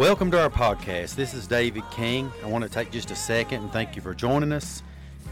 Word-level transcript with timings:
Welcome 0.00 0.30
to 0.30 0.40
our 0.40 0.48
podcast. 0.48 1.14
This 1.14 1.34
is 1.34 1.46
David 1.46 1.82
King. 1.90 2.32
I 2.42 2.46
want 2.46 2.64
to 2.64 2.70
take 2.70 2.90
just 2.90 3.10
a 3.10 3.14
second 3.14 3.64
and 3.64 3.70
thank 3.70 3.96
you 3.96 4.00
for 4.00 4.14
joining 4.14 4.50
us. 4.50 4.82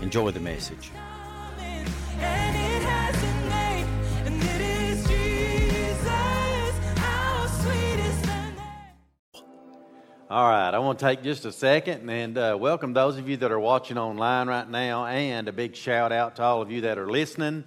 Enjoy 0.02 0.30
the 0.30 0.40
message. 0.40 0.90
All 10.28 10.50
right, 10.50 10.74
I 10.74 10.78
want 10.80 10.98
to 10.98 11.04
take 11.06 11.22
just 11.22 11.46
a 11.46 11.52
second 11.52 12.10
and 12.10 12.36
uh, 12.36 12.58
welcome 12.60 12.92
those 12.92 13.16
of 13.16 13.26
you 13.26 13.38
that 13.38 13.50
are 13.50 13.58
watching 13.58 13.96
online 13.96 14.48
right 14.48 14.68
now, 14.68 15.06
and 15.06 15.48
a 15.48 15.52
big 15.52 15.76
shout 15.76 16.12
out 16.12 16.36
to 16.36 16.42
all 16.42 16.60
of 16.60 16.70
you 16.70 16.82
that 16.82 16.98
are 16.98 17.10
listening 17.10 17.64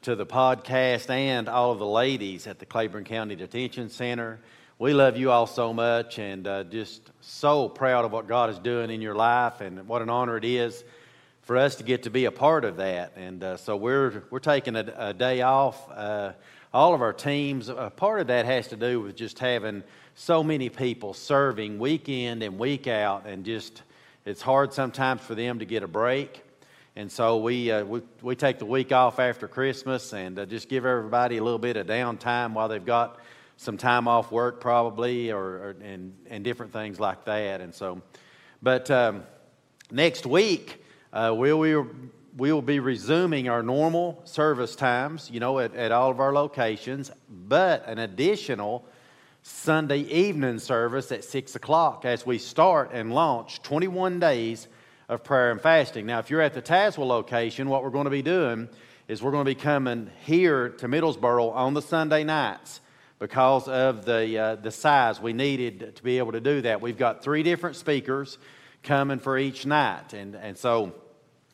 to 0.00 0.16
the 0.16 0.24
podcast 0.24 1.10
and 1.10 1.46
all 1.46 1.72
of 1.72 1.78
the 1.78 1.86
ladies 1.86 2.46
at 2.46 2.58
the 2.58 2.64
Claiborne 2.64 3.04
County 3.04 3.36
Detention 3.36 3.90
Center 3.90 4.40
we 4.80 4.94
love 4.94 5.16
you 5.16 5.32
all 5.32 5.48
so 5.48 5.74
much 5.74 6.20
and 6.20 6.46
uh, 6.46 6.62
just 6.62 7.10
so 7.20 7.68
proud 7.68 8.04
of 8.04 8.12
what 8.12 8.28
God 8.28 8.48
is 8.48 8.60
doing 8.60 8.90
in 8.90 9.02
your 9.02 9.16
life 9.16 9.60
and 9.60 9.88
what 9.88 10.02
an 10.02 10.08
honor 10.08 10.36
it 10.36 10.44
is 10.44 10.84
for 11.42 11.56
us 11.56 11.74
to 11.76 11.82
get 11.82 12.04
to 12.04 12.10
be 12.10 12.26
a 12.26 12.30
part 12.30 12.64
of 12.64 12.76
that. 12.76 13.12
And 13.16 13.42
uh, 13.42 13.56
so 13.56 13.76
we're, 13.76 14.22
we're 14.30 14.38
taking 14.38 14.76
a, 14.76 14.94
a 14.96 15.12
day 15.12 15.42
off. 15.42 15.90
Uh, 15.90 16.32
all 16.72 16.94
of 16.94 17.02
our 17.02 17.12
teams, 17.12 17.68
part 17.96 18.20
of 18.20 18.28
that 18.28 18.46
has 18.46 18.68
to 18.68 18.76
do 18.76 19.00
with 19.00 19.16
just 19.16 19.40
having 19.40 19.82
so 20.14 20.44
many 20.44 20.68
people 20.68 21.12
serving 21.12 21.80
week 21.80 22.08
in 22.08 22.40
and 22.42 22.56
week 22.56 22.86
out, 22.86 23.26
and 23.26 23.44
just 23.44 23.82
it's 24.24 24.42
hard 24.42 24.72
sometimes 24.72 25.22
for 25.22 25.34
them 25.34 25.58
to 25.58 25.64
get 25.64 25.82
a 25.82 25.88
break. 25.88 26.44
And 26.94 27.10
so 27.10 27.38
we, 27.38 27.72
uh, 27.72 27.84
we, 27.84 28.02
we 28.22 28.36
take 28.36 28.60
the 28.60 28.66
week 28.66 28.92
off 28.92 29.18
after 29.18 29.48
Christmas 29.48 30.12
and 30.12 30.38
uh, 30.38 30.46
just 30.46 30.68
give 30.68 30.86
everybody 30.86 31.38
a 31.38 31.42
little 31.42 31.58
bit 31.58 31.76
of 31.76 31.88
downtime 31.88 32.52
while 32.52 32.68
they've 32.68 32.84
got 32.84 33.18
some 33.58 33.76
time 33.76 34.06
off 34.06 34.30
work 34.30 34.60
probably 34.60 35.32
or, 35.32 35.40
or 35.40 35.76
and, 35.82 36.14
and 36.30 36.44
different 36.44 36.72
things 36.72 36.98
like 36.98 37.24
that. 37.24 37.60
And 37.60 37.74
so 37.74 38.00
but 38.62 38.90
um, 38.90 39.24
next 39.90 40.24
week 40.24 40.82
uh, 41.12 41.34
we 41.36 41.52
will 41.52 41.88
we 42.36 42.52
will 42.52 42.62
be 42.62 42.78
resuming 42.78 43.48
our 43.48 43.62
normal 43.62 44.22
service 44.24 44.76
times 44.76 45.28
you 45.30 45.40
know 45.40 45.58
at, 45.58 45.74
at 45.74 45.90
all 45.90 46.10
of 46.10 46.20
our 46.20 46.32
locations 46.32 47.10
but 47.28 47.86
an 47.88 47.98
additional 47.98 48.84
sunday 49.42 50.00
evening 50.02 50.60
service 50.60 51.10
at 51.10 51.24
6 51.24 51.56
o'clock 51.56 52.04
as 52.04 52.24
we 52.24 52.38
start 52.38 52.90
and 52.92 53.12
launch 53.12 53.60
21 53.62 54.20
days 54.20 54.68
of 55.08 55.24
prayer 55.24 55.50
and 55.50 55.60
fasting. 55.60 56.06
Now 56.06 56.18
if 56.20 56.30
you're 56.30 56.42
at 56.42 56.54
the 56.54 56.62
Tazewell 56.62 57.08
location 57.08 57.68
what 57.68 57.82
we're 57.82 57.90
going 57.90 58.04
to 58.04 58.10
be 58.10 58.22
doing 58.22 58.68
is 59.08 59.20
we're 59.20 59.32
going 59.32 59.44
to 59.44 59.50
be 59.50 59.60
coming 59.60 60.10
here 60.24 60.68
to 60.68 60.86
middlesboro 60.86 61.52
on 61.52 61.74
the 61.74 61.82
sunday 61.82 62.22
nights 62.22 62.80
because 63.18 63.68
of 63.68 64.04
the, 64.04 64.38
uh, 64.38 64.54
the 64.56 64.70
size. 64.70 65.20
We 65.20 65.32
needed 65.32 65.96
to 65.96 66.02
be 66.02 66.18
able 66.18 66.32
to 66.32 66.40
do 66.40 66.62
that. 66.62 66.80
We've 66.80 66.98
got 66.98 67.22
three 67.22 67.42
different 67.42 67.76
speakers 67.76 68.38
coming 68.82 69.18
for 69.18 69.36
each 69.36 69.66
night. 69.66 70.12
And, 70.12 70.34
and 70.34 70.56
so 70.56 70.94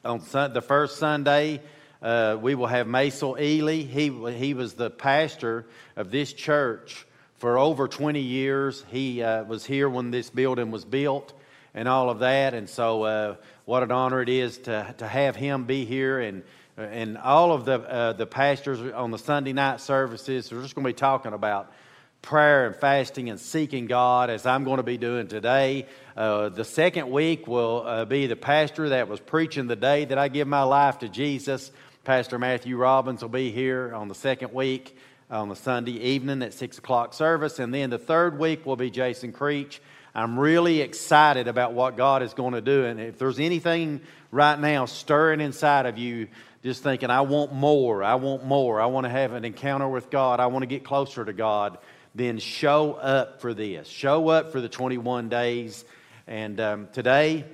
on 0.04 0.20
sun, 0.20 0.52
the 0.52 0.60
first 0.60 0.98
Sunday, 0.98 1.60
uh, 2.02 2.36
we 2.40 2.54
will 2.54 2.66
have 2.66 2.86
Maisel 2.86 3.40
Ely. 3.40 3.82
He, 3.82 4.10
he 4.32 4.54
was 4.54 4.74
the 4.74 4.90
pastor 4.90 5.66
of 5.96 6.10
this 6.10 6.32
church 6.32 7.06
for 7.36 7.58
over 7.58 7.88
20 7.88 8.20
years. 8.20 8.84
He 8.90 9.22
uh, 9.22 9.44
was 9.44 9.64
here 9.64 9.88
when 9.88 10.10
this 10.10 10.30
building 10.30 10.70
was 10.70 10.84
built 10.84 11.32
and 11.72 11.88
all 11.88 12.10
of 12.10 12.20
that. 12.20 12.54
And 12.54 12.68
so, 12.68 13.02
uh, 13.02 13.36
what 13.64 13.82
an 13.82 13.90
honor 13.90 14.20
it 14.20 14.28
is 14.28 14.58
to, 14.58 14.94
to 14.98 15.06
have 15.06 15.36
him 15.36 15.64
be 15.64 15.86
here 15.86 16.20
and 16.20 16.42
and 16.76 17.16
all 17.18 17.52
of 17.52 17.64
the, 17.64 17.80
uh, 17.80 18.12
the 18.14 18.26
pastors 18.26 18.80
on 18.92 19.10
the 19.10 19.18
Sunday 19.18 19.52
night 19.52 19.80
services 19.80 20.52
are 20.52 20.60
just 20.60 20.74
going 20.74 20.84
to 20.84 20.88
be 20.88 20.94
talking 20.94 21.32
about 21.32 21.72
prayer 22.20 22.66
and 22.66 22.74
fasting 22.74 23.30
and 23.30 23.38
seeking 23.38 23.86
God 23.86 24.30
as 24.30 24.46
I'm 24.46 24.64
going 24.64 24.78
to 24.78 24.82
be 24.82 24.96
doing 24.96 25.28
today. 25.28 25.86
Uh, 26.16 26.48
the 26.48 26.64
second 26.64 27.10
week 27.10 27.46
will 27.46 27.84
uh, 27.86 28.04
be 28.06 28.26
the 28.26 28.36
pastor 28.36 28.88
that 28.88 29.08
was 29.08 29.20
preaching 29.20 29.66
the 29.66 29.76
day 29.76 30.06
that 30.06 30.18
I 30.18 30.28
give 30.28 30.48
my 30.48 30.62
life 30.62 30.98
to 31.00 31.08
Jesus. 31.08 31.70
Pastor 32.02 32.38
Matthew 32.38 32.76
Robbins 32.76 33.22
will 33.22 33.28
be 33.28 33.52
here 33.52 33.94
on 33.94 34.08
the 34.08 34.14
second 34.14 34.52
week 34.52 34.96
on 35.30 35.48
the 35.48 35.56
Sunday 35.56 35.92
evening 35.92 36.42
at 36.42 36.54
6 36.54 36.78
o'clock 36.78 37.14
service. 37.14 37.58
And 37.58 37.72
then 37.72 37.90
the 37.90 37.98
third 37.98 38.38
week 38.38 38.66
will 38.66 38.76
be 38.76 38.90
Jason 38.90 39.32
Creech. 39.32 39.80
I'm 40.14 40.38
really 40.38 40.80
excited 40.80 41.48
about 41.48 41.72
what 41.72 41.96
God 41.96 42.22
is 42.22 42.34
going 42.34 42.54
to 42.54 42.60
do. 42.60 42.84
And 42.84 43.00
if 43.00 43.18
there's 43.18 43.40
anything 43.40 44.00
right 44.30 44.58
now 44.58 44.86
stirring 44.86 45.40
inside 45.40 45.86
of 45.86 45.98
you 45.98 46.28
just 46.64 46.82
thinking, 46.82 47.10
I 47.10 47.20
want 47.20 47.52
more, 47.52 48.02
I 48.02 48.14
want 48.14 48.42
more, 48.46 48.80
I 48.80 48.86
want 48.86 49.04
to 49.04 49.10
have 49.10 49.34
an 49.34 49.44
encounter 49.44 49.86
with 49.86 50.08
God, 50.08 50.40
I 50.40 50.46
want 50.46 50.62
to 50.62 50.66
get 50.66 50.82
closer 50.82 51.22
to 51.22 51.34
God, 51.34 51.76
then 52.14 52.38
show 52.38 52.94
up 52.94 53.42
for 53.42 53.52
this. 53.52 53.86
Show 53.86 54.28
up 54.28 54.50
for 54.50 54.62
the 54.62 54.68
21 54.70 55.28
days. 55.28 55.84
And 56.26 56.58
um, 56.60 56.88
today, 56.90 57.44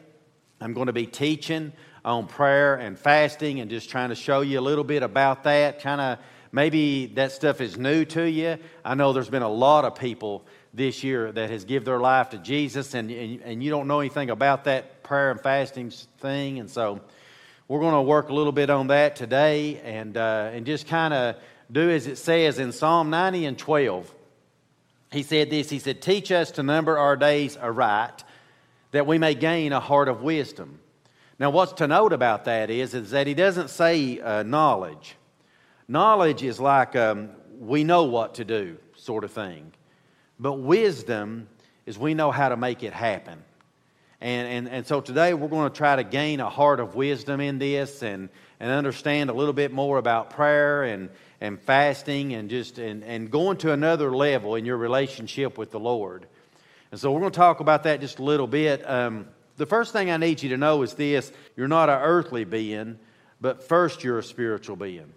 I'm 0.60 0.74
going 0.74 0.86
to 0.86 0.92
be 0.92 1.06
teaching 1.06 1.72
on 2.04 2.28
prayer 2.28 2.76
and 2.76 2.96
fasting 2.96 3.58
and 3.58 3.68
just 3.68 3.90
trying 3.90 4.10
to 4.10 4.14
show 4.14 4.42
you 4.42 4.60
a 4.60 4.62
little 4.62 4.84
bit 4.84 5.02
about 5.02 5.42
that. 5.42 5.82
Kind 5.82 6.00
of 6.00 6.18
maybe 6.52 7.06
that 7.06 7.32
stuff 7.32 7.60
is 7.60 7.76
new 7.76 8.04
to 8.04 8.30
you. 8.30 8.58
I 8.84 8.94
know 8.94 9.12
there's 9.12 9.28
been 9.28 9.42
a 9.42 9.48
lot 9.48 9.84
of 9.84 9.96
people 9.96 10.44
this 10.72 11.02
year 11.02 11.32
that 11.32 11.50
has 11.50 11.64
give 11.64 11.84
their 11.84 11.98
life 11.98 12.30
to 12.30 12.38
Jesus, 12.38 12.94
and, 12.94 13.10
and, 13.10 13.42
and 13.42 13.64
you 13.64 13.70
don't 13.70 13.88
know 13.88 13.98
anything 13.98 14.30
about 14.30 14.64
that 14.64 15.02
prayer 15.02 15.32
and 15.32 15.40
fasting 15.40 15.90
thing. 16.18 16.60
And 16.60 16.70
so 16.70 17.00
we're 17.70 17.78
going 17.78 17.94
to 17.94 18.02
work 18.02 18.30
a 18.30 18.34
little 18.34 18.50
bit 18.50 18.68
on 18.68 18.88
that 18.88 19.14
today 19.14 19.80
and, 19.84 20.16
uh, 20.16 20.50
and 20.52 20.66
just 20.66 20.88
kind 20.88 21.14
of 21.14 21.36
do 21.70 21.88
as 21.88 22.08
it 22.08 22.18
says 22.18 22.58
in 22.58 22.72
Psalm 22.72 23.10
90 23.10 23.46
and 23.46 23.56
12. 23.56 24.12
He 25.12 25.22
said 25.22 25.50
this 25.50 25.70
He 25.70 25.78
said, 25.78 26.02
Teach 26.02 26.32
us 26.32 26.50
to 26.52 26.64
number 26.64 26.98
our 26.98 27.14
days 27.14 27.56
aright, 27.56 28.24
that 28.90 29.06
we 29.06 29.18
may 29.18 29.36
gain 29.36 29.72
a 29.72 29.78
heart 29.78 30.08
of 30.08 30.20
wisdom. 30.20 30.80
Now, 31.38 31.50
what's 31.50 31.74
to 31.74 31.86
note 31.86 32.12
about 32.12 32.46
that 32.46 32.70
is, 32.70 32.92
is 32.92 33.12
that 33.12 33.28
he 33.28 33.34
doesn't 33.34 33.70
say 33.70 34.18
uh, 34.18 34.42
knowledge. 34.42 35.14
Knowledge 35.86 36.42
is 36.42 36.58
like 36.58 36.96
um, 36.96 37.30
we 37.60 37.84
know 37.84 38.02
what 38.02 38.34
to 38.34 38.44
do, 38.44 38.78
sort 38.96 39.22
of 39.22 39.30
thing. 39.30 39.72
But 40.40 40.54
wisdom 40.54 41.46
is 41.86 41.96
we 41.96 42.14
know 42.14 42.32
how 42.32 42.48
to 42.48 42.56
make 42.56 42.82
it 42.82 42.92
happen. 42.92 43.44
And, 44.20 44.48
and, 44.48 44.68
and 44.68 44.86
so 44.86 45.00
today 45.00 45.32
we're 45.32 45.48
going 45.48 45.70
to 45.70 45.76
try 45.76 45.96
to 45.96 46.04
gain 46.04 46.40
a 46.40 46.50
heart 46.50 46.78
of 46.78 46.94
wisdom 46.94 47.40
in 47.40 47.58
this 47.58 48.02
and, 48.02 48.28
and 48.58 48.70
understand 48.70 49.30
a 49.30 49.32
little 49.32 49.54
bit 49.54 49.72
more 49.72 49.96
about 49.96 50.30
prayer 50.30 50.82
and, 50.82 51.08
and 51.40 51.58
fasting 51.58 52.34
and 52.34 52.50
just 52.50 52.78
and, 52.78 53.02
and 53.02 53.30
going 53.30 53.56
to 53.58 53.72
another 53.72 54.14
level 54.14 54.56
in 54.56 54.66
your 54.66 54.76
relationship 54.76 55.56
with 55.56 55.70
the 55.70 55.80
Lord. 55.80 56.26
And 56.90 57.00
so 57.00 57.12
we're 57.12 57.20
going 57.20 57.32
to 57.32 57.36
talk 57.36 57.60
about 57.60 57.84
that 57.84 58.00
just 58.00 58.18
a 58.18 58.22
little 58.22 58.46
bit. 58.46 58.88
Um, 58.88 59.26
the 59.56 59.66
first 59.66 59.92
thing 59.92 60.10
I 60.10 60.18
need 60.18 60.42
you 60.42 60.50
to 60.50 60.58
know 60.58 60.82
is 60.82 60.94
this 60.94 61.32
you're 61.56 61.68
not 61.68 61.88
an 61.88 62.00
earthly 62.00 62.44
being, 62.44 62.98
but 63.40 63.62
first 63.62 64.04
you're 64.04 64.18
a 64.18 64.22
spiritual 64.22 64.76
being. 64.76 65.12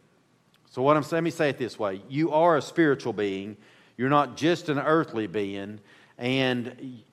So, 0.70 0.82
what 0.82 0.96
I'm 0.96 1.04
saying, 1.04 1.18
let 1.18 1.24
me 1.24 1.32
say 1.32 1.50
it 1.50 1.58
this 1.58 1.78
way 1.78 2.02
you 2.10 2.32
are 2.32 2.58
a 2.58 2.62
spiritual 2.62 3.14
being, 3.14 3.58
you're 3.98 4.10
not 4.10 4.38
just 4.38 4.70
an 4.70 4.80
earthly 4.80 5.28
being, 5.28 5.80
and 6.18 7.04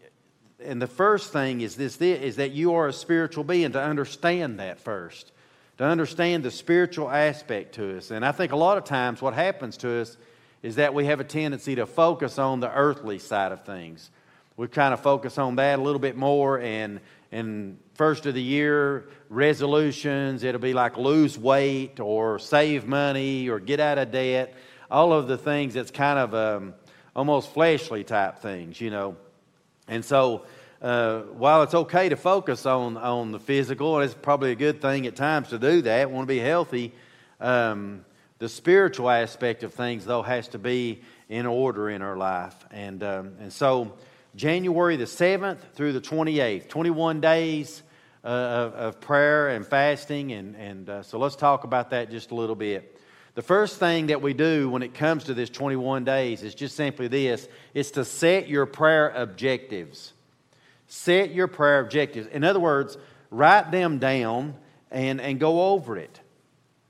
and 0.65 0.81
the 0.81 0.87
first 0.87 1.33
thing 1.33 1.61
is 1.61 1.77
this 1.77 2.01
is 2.01 2.37
that 2.37 2.53
you 2.53 2.75
are 2.75 2.89
a 2.89 2.93
spiritual 2.93 3.45
being. 3.45 3.73
To 3.73 3.83
understand 3.83 4.61
that 4.61 4.81
first 4.81 5.33
to 5.81 5.87
understand 5.87 6.43
the 6.43 6.51
spiritual 6.51 7.09
aspect 7.11 7.77
to 7.77 7.97
us. 7.97 8.11
And 8.11 8.23
i 8.23 8.33
think 8.33 8.53
a 8.53 8.57
lot 8.57 8.77
of 8.77 8.85
times 8.85 9.23
what 9.23 9.33
happens 9.33 9.79
to 9.79 10.03
us 10.03 10.19
is 10.63 10.77
that 10.77 10.93
we 10.93 11.07
have 11.07 11.21
a 11.21 11.25
tendency 11.25 11.75
to 11.77 11.87
focus 11.87 12.39
on 12.39 12.61
the 12.61 12.71
earthly 12.71 13.19
side 13.19 13.51
of 13.51 13.65
things. 13.65 14.11
We 14.59 14.69
kind 14.69 14.93
of 14.93 15.01
focus 15.01 15.39
on 15.39 15.57
that 15.57 15.79
a 15.79 15.83
little 15.83 15.99
bit 15.99 16.19
more 16.19 16.61
and 16.61 17.01
in 17.33 17.79
first 17.95 18.27
of 18.27 18.35
the 18.35 18.43
year 18.43 19.09
resolutions 19.31 20.43
it'll 20.43 20.61
be 20.61 20.75
like 20.75 20.99
lose 20.99 21.39
weight 21.39 21.99
or 21.99 22.39
save 22.39 22.87
money 22.87 23.49
or 23.49 23.59
get 23.59 23.81
out 23.81 23.97
of 23.97 24.11
debt. 24.11 24.55
All 24.91 25.15
of 25.15 25.29
the 25.29 25.39
things 25.39 25.73
that's 25.73 25.91
kind 25.91 26.19
of 26.19 26.35
um, 26.35 26.75
almost 27.17 27.55
fleshly 27.55 28.05
type 28.05 28.41
things 28.41 28.83
you 28.83 28.91
know 28.91 29.17
and 29.91 30.05
so, 30.05 30.47
uh, 30.81 31.23
while 31.23 31.65
it's 31.65 31.75
okay 31.75 32.09
to 32.09 32.17
focus 32.17 32.65
on, 32.65 32.97
on 32.97 33.33
the 33.33 33.41
physical, 33.41 33.97
and 33.97 34.05
it's 34.05 34.15
probably 34.15 34.53
a 34.53 34.55
good 34.55 34.81
thing 34.81 35.05
at 35.09 35.17
times 35.17 35.49
to 35.49 35.59
do 35.59 35.83
that, 35.83 36.13
want 36.13 36.29
to 36.29 36.33
be 36.33 36.39
healthy, 36.39 36.95
um, 37.41 38.05
the 38.39 38.49
spiritual 38.49 39.11
aspect 39.11 39.65
of 39.65 39.75
things, 39.75 40.05
though, 40.05 40.23
has 40.23 40.47
to 40.49 40.59
be 40.59 41.03
in 41.29 41.45
order 41.45 41.91
in 41.91 42.03
our 42.03 42.17
life. 42.17 42.55
And, 42.71 43.03
um, 43.03 43.33
and 43.41 43.53
so, 43.53 43.95
January 44.37 44.95
the 44.95 45.07
7th 45.07 45.59
through 45.75 45.93
the 45.93 46.01
28th, 46.01 46.69
21 46.69 47.21
days 47.21 47.83
uh, 48.23 48.29
of, 48.29 48.75
of, 48.75 49.01
prayer 49.01 49.49
and 49.49 49.67
fasting. 49.67 50.31
And, 50.31 50.55
and 50.55 50.89
uh, 50.89 51.03
so, 51.03 51.19
let's 51.19 51.35
talk 51.35 51.65
about 51.65 51.91
that 51.91 52.13
just 52.13 52.31
a 52.31 52.37
little 52.37 52.55
bit. 52.55 52.97
The 53.35 53.43
first 53.43 53.79
thing 53.79 54.09
that 54.09 54.23
we 54.23 54.35
do 54.35 54.69
when 54.69 54.83
it 54.83 54.95
comes 54.95 55.25
to 55.25 55.35
this 55.35 55.51
21 55.51 56.05
days 56.05 56.43
is 56.43 56.55
just 56.55 56.77
simply 56.77 57.09
this 57.09 57.49
it's 57.75 57.93
to 57.93 58.05
set 58.05 58.49
your 58.49 58.67
prayer 58.67 59.11
objectives. 59.11 60.13
Set 60.89 61.33
your 61.33 61.47
prayer 61.47 61.81
objectives. 61.81 62.27
In 62.29 62.43
other 62.43 62.59
words, 62.59 62.99
write 63.31 63.71
them 63.71 63.99
down 63.99 64.55
and, 64.91 65.21
and 65.21 65.39
go 65.39 65.73
over 65.75 65.97
it. 65.97 66.21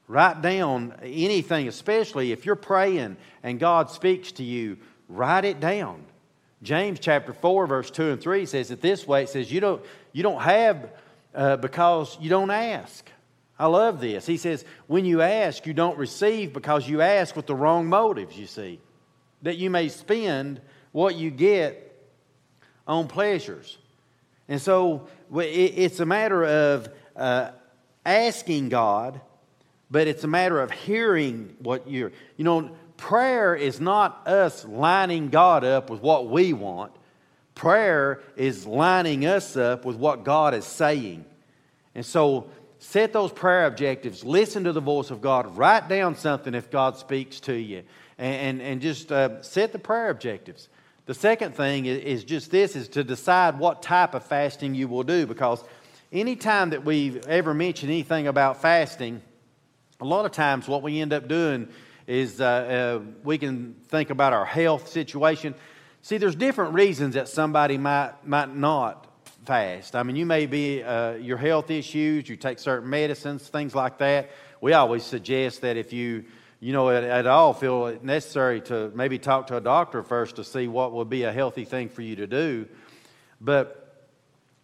Write 0.08 0.40
down 0.40 0.94
anything, 1.02 1.69
especially 1.69 2.32
if 2.32 2.46
you're 2.46 2.56
praying 2.56 3.16
and 3.43 3.60
God 3.60 3.90
speaks 3.90 4.32
to 4.32 4.43
you, 4.43 4.78
write 5.08 5.44
it 5.44 5.60
down. 5.60 6.04
James 6.62 6.98
chapter 6.98 7.32
4, 7.32 7.66
verse 7.66 7.90
2 7.90 8.12
and 8.12 8.20
3 8.20 8.46
says 8.46 8.70
it 8.70 8.81
this 8.81 9.06
way 9.06 9.22
it 9.22 9.28
says, 9.28 9.52
You 9.52 9.60
don't, 9.60 9.82
you 10.12 10.22
don't 10.22 10.40
have 10.43 10.90
uh, 11.34 11.56
because 11.58 12.19
you 12.20 12.28
don't 12.28 12.50
ask. 12.50 13.08
I 13.60 13.66
love 13.66 14.00
this. 14.00 14.24
He 14.24 14.38
says, 14.38 14.64
When 14.86 15.04
you 15.04 15.20
ask, 15.20 15.66
you 15.66 15.74
don't 15.74 15.98
receive 15.98 16.54
because 16.54 16.88
you 16.88 17.02
ask 17.02 17.36
with 17.36 17.46
the 17.46 17.54
wrong 17.54 17.90
motives, 17.90 18.38
you 18.38 18.46
see, 18.46 18.80
that 19.42 19.58
you 19.58 19.68
may 19.68 19.90
spend 19.90 20.62
what 20.92 21.14
you 21.14 21.30
get 21.30 21.86
on 22.86 23.06
pleasures. 23.06 23.76
And 24.48 24.62
so 24.62 25.08
it's 25.30 26.00
a 26.00 26.06
matter 26.06 26.42
of 26.42 26.88
uh, 27.14 27.50
asking 28.06 28.70
God, 28.70 29.20
but 29.90 30.08
it's 30.08 30.24
a 30.24 30.28
matter 30.28 30.58
of 30.58 30.70
hearing 30.70 31.54
what 31.58 31.86
you're. 31.86 32.12
You 32.38 32.44
know, 32.44 32.70
prayer 32.96 33.54
is 33.54 33.78
not 33.78 34.26
us 34.26 34.64
lining 34.64 35.28
God 35.28 35.64
up 35.64 35.90
with 35.90 36.00
what 36.00 36.30
we 36.30 36.54
want. 36.54 36.92
Prayer 37.54 38.22
is 38.36 38.64
lining 38.66 39.26
us 39.26 39.54
up 39.54 39.84
with 39.84 39.96
what 39.96 40.24
God 40.24 40.54
is 40.54 40.64
saying. 40.64 41.26
And 41.94 42.06
so 42.06 42.48
set 42.81 43.12
those 43.12 43.31
prayer 43.31 43.67
objectives. 43.67 44.25
Listen 44.25 44.65
to 44.65 44.73
the 44.73 44.81
voice 44.81 45.11
of 45.11 45.21
God. 45.21 45.56
Write 45.56 45.88
down 45.88 46.17
something 46.17 46.55
if 46.55 46.71
God 46.71 46.97
speaks 46.97 47.38
to 47.41 47.53
you. 47.53 47.85
And, 48.19 48.61
and, 48.61 48.62
and 48.62 48.82
just 48.82 49.12
uh, 49.12 49.43
set 49.43 49.73
the 49.73 49.79
prayer 49.79 50.11
objectives. 50.11 50.69
The 51.06 51.15
second 51.15 51.55
thing 51.55 51.87
is 51.87 52.25
just 52.25 52.50
this 52.50 52.77
is 52.77 52.88
to 52.88 53.05
decide 53.05 53.59
what 53.59 53.82
type 53.82 54.15
of 54.15 54.25
fasting 54.25 54.75
you 54.75 54.88
will 54.88 55.03
do 55.03 55.27
because 55.27 55.62
anytime 56.12 56.71
that 56.71 56.85
we've 56.85 57.27
ever 57.27 57.53
mentioned 57.53 57.91
anything 57.91 58.27
about 58.27 58.62
fasting, 58.62 59.21
a 60.00 60.05
lot 60.05 60.25
of 60.25 60.32
times 60.32 60.69
what 60.69 60.82
we 60.82 61.00
end 61.00 61.12
up 61.12 61.29
doing 61.29 61.69
is 62.06 62.41
uh, 62.41 62.44
uh, 62.44 63.05
we 63.25 63.38
can 63.38 63.75
think 63.88 64.11
about 64.11 64.32
our 64.32 64.44
health 64.44 64.88
situation. 64.88 65.55
See, 66.03 66.17
there's 66.17 66.37
different 66.37 66.75
reasons 66.75 67.15
that 67.15 67.29
somebody 67.29 67.77
might, 67.77 68.12
might 68.25 68.55
not 68.55 69.09
fast. 69.44 69.96
I 69.96 70.02
mean, 70.02 70.16
you 70.16 70.26
may 70.26 70.46
be 70.46 70.82
uh, 70.82 71.14
your 71.14 71.37
health 71.37 71.70
issues, 71.70 72.28
you 72.28 72.37
take 72.37 72.58
certain 72.58 72.88
medicines, 72.90 73.48
things 73.48 73.75
like 73.75 73.98
that. 73.98 74.31
We 74.60 74.72
always 74.72 75.04
suggest 75.04 75.62
that 75.62 75.76
if 75.76 75.92
you 75.92 76.25
you 76.62 76.75
know, 76.75 76.90
at, 76.90 77.02
at, 77.04 77.26
all 77.26 77.54
feel 77.54 77.87
it 77.87 78.04
necessary 78.04 78.60
to 78.60 78.92
maybe 78.94 79.19
talk 79.19 79.46
to 79.46 79.56
a 79.56 79.62
doctor 79.62 80.02
first 80.02 80.37
to 80.37 80.44
see 80.44 80.69
what 80.69 80.92
would 80.92 81.08
be 81.08 81.22
a 81.22 81.32
healthy 81.32 81.64
thing 81.64 81.88
for 81.88 82.02
you 82.02 82.16
to 82.16 82.26
do. 82.26 82.69
But 83.40 83.81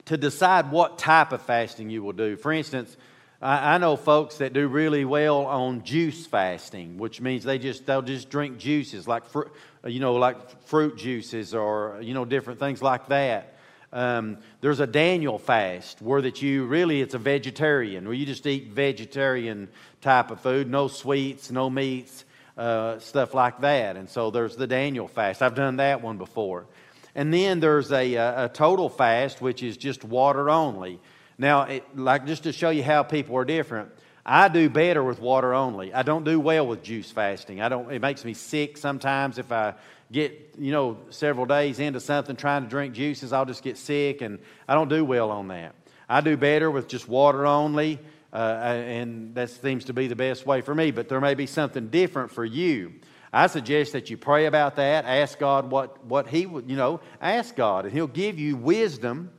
to 0.05 0.19
decide 0.19 0.71
what 0.71 0.99
type 0.99 1.33
of 1.33 1.41
fasting 1.43 1.89
you 1.89 2.03
will 2.03 2.13
do. 2.13 2.37
For 2.37 2.53
instance, 2.53 2.97
I, 3.41 3.79
know 3.79 3.97
folks 3.97 4.39
that 4.39 4.53
do 4.53 4.67
really 4.67 5.05
well 5.05 5.47
on 5.47 5.85
juice 5.85 6.27
fasting, 6.27 6.99
which 6.99 7.21
means 7.21 7.45
they 7.45 7.59
just 7.59 7.85
they'll 7.85 8.03
just 8.03 8.31
drink 8.31 8.59
juices 8.59 9.07
like 9.07 9.27
fr- 9.27 9.49
you 9.85 10.01
know 10.01 10.15
like 10.15 10.63
fruit 10.63 10.97
juices 10.97 11.55
or 11.55 11.99
you 12.01 12.15
know 12.15 12.25
different 12.25 12.59
things 12.59 12.83
like 12.83 13.09
that. 13.09 13.56
Um, 13.97 14.37
there's 14.61 14.81
a 14.81 14.87
Daniel 14.87 15.39
fast 15.39 16.03
where 16.03 16.21
that 16.21 16.43
you 16.43 16.67
really 16.67 17.01
it's 17.01 17.15
a 17.15 17.19
vegetarian 17.19 18.05
where 18.05 18.13
you 18.13 18.27
just 18.27 18.47
eat 18.47 18.69
vegetarian 18.69 19.69
type 20.03 20.31
of 20.31 20.39
food, 20.43 20.71
no 20.71 20.89
sweets, 20.89 21.51
no 21.51 21.71
meats, 21.71 22.27
uh, 22.59 22.99
stuff 22.99 23.33
like 23.33 23.63
that. 23.63 23.97
And 23.97 24.11
so 24.11 24.31
there's 24.31 24.55
the 24.55 24.67
Daniel 24.67 25.09
fast. 25.09 25.41
I've 25.41 25.55
done 25.55 25.77
that 25.77 26.03
one 26.03 26.19
before. 26.19 26.67
And 27.15 27.33
then 27.33 27.59
there's 27.59 27.91
a, 27.91 28.17
a 28.17 28.51
total 28.53 28.91
fast, 28.91 29.41
which 29.41 29.63
is 29.63 29.79
just 29.79 30.05
water 30.05 30.51
only. 30.51 31.01
Now, 31.39 31.63
it, 31.63 31.97
like 31.97 32.27
just 32.27 32.43
to 32.43 32.53
show 32.53 32.69
you 32.69 32.83
how 32.83 33.03
people 33.03 33.35
are 33.39 33.47
different, 33.47 33.93
I 34.27 34.49
do 34.49 34.69
better 34.69 35.03
with 35.03 35.21
water 35.21 35.55
only. 35.55 35.95
I 35.95 36.03
don't 36.03 36.25
do 36.25 36.39
well 36.39 36.67
with 36.67 36.83
juice 36.83 37.11
fasting. 37.11 37.63
I 37.63 37.71
don't. 37.71 37.91
It 37.91 38.03
makes 38.03 38.27
me 38.27 38.35
sick 38.35 38.77
sometimes 38.77 39.39
if 39.39 39.51
I 39.51 39.73
get 40.13 40.55
you 40.59 40.73
know 40.73 40.99
several 41.11 41.47
days 41.47 41.79
into 41.79 42.01
something 42.01 42.37
trying 42.37 42.63
to 42.63 42.69
drink 42.69 42.95
juices. 42.95 43.33
I'll 43.33 43.47
just 43.47 43.63
get 43.63 43.77
sick, 43.79 44.21
and 44.23 44.39
I 44.69 44.75
don't 44.75 44.89
do 44.89 45.05
well 45.05 45.31
on 45.31 45.49
that. 45.49 45.75
I 46.09 46.21
do 46.21 46.37
better 46.37 46.71
with 46.71 46.89
just 46.89 47.09
water 47.09 47.47
only. 47.47 47.99
Uh, 48.33 48.61
and 48.87 49.35
that 49.35 49.49
seems 49.49 49.87
to 49.87 49.95
be 49.95 50.09
the 50.09 50.17
best 50.17 50.45
way 50.45 50.61
for 50.61 50.75
me, 50.75 50.91
but 50.91 51.09
there 51.09 51.21
may 51.23 51.35
be 51.35 51.47
something 51.47 51.89
different 51.89 52.31
for 52.31 52.45
you. 52.45 52.93
I 53.33 53.47
suggest 53.47 53.93
that 53.93 54.11
you 54.11 54.17
pray 54.17 54.47
about 54.47 54.77
that, 54.77 55.05
ask 55.05 55.39
God 55.39 55.71
what, 55.71 56.05
what 56.05 56.27
He 56.27 56.45
would, 56.45 56.69
you 56.69 56.77
know, 56.77 57.01
ask 57.21 57.55
God, 57.55 57.85
and 57.85 57.95
He'll 57.95 58.07
give 58.07 58.39
you 58.39 58.57
wisdom 58.57 59.31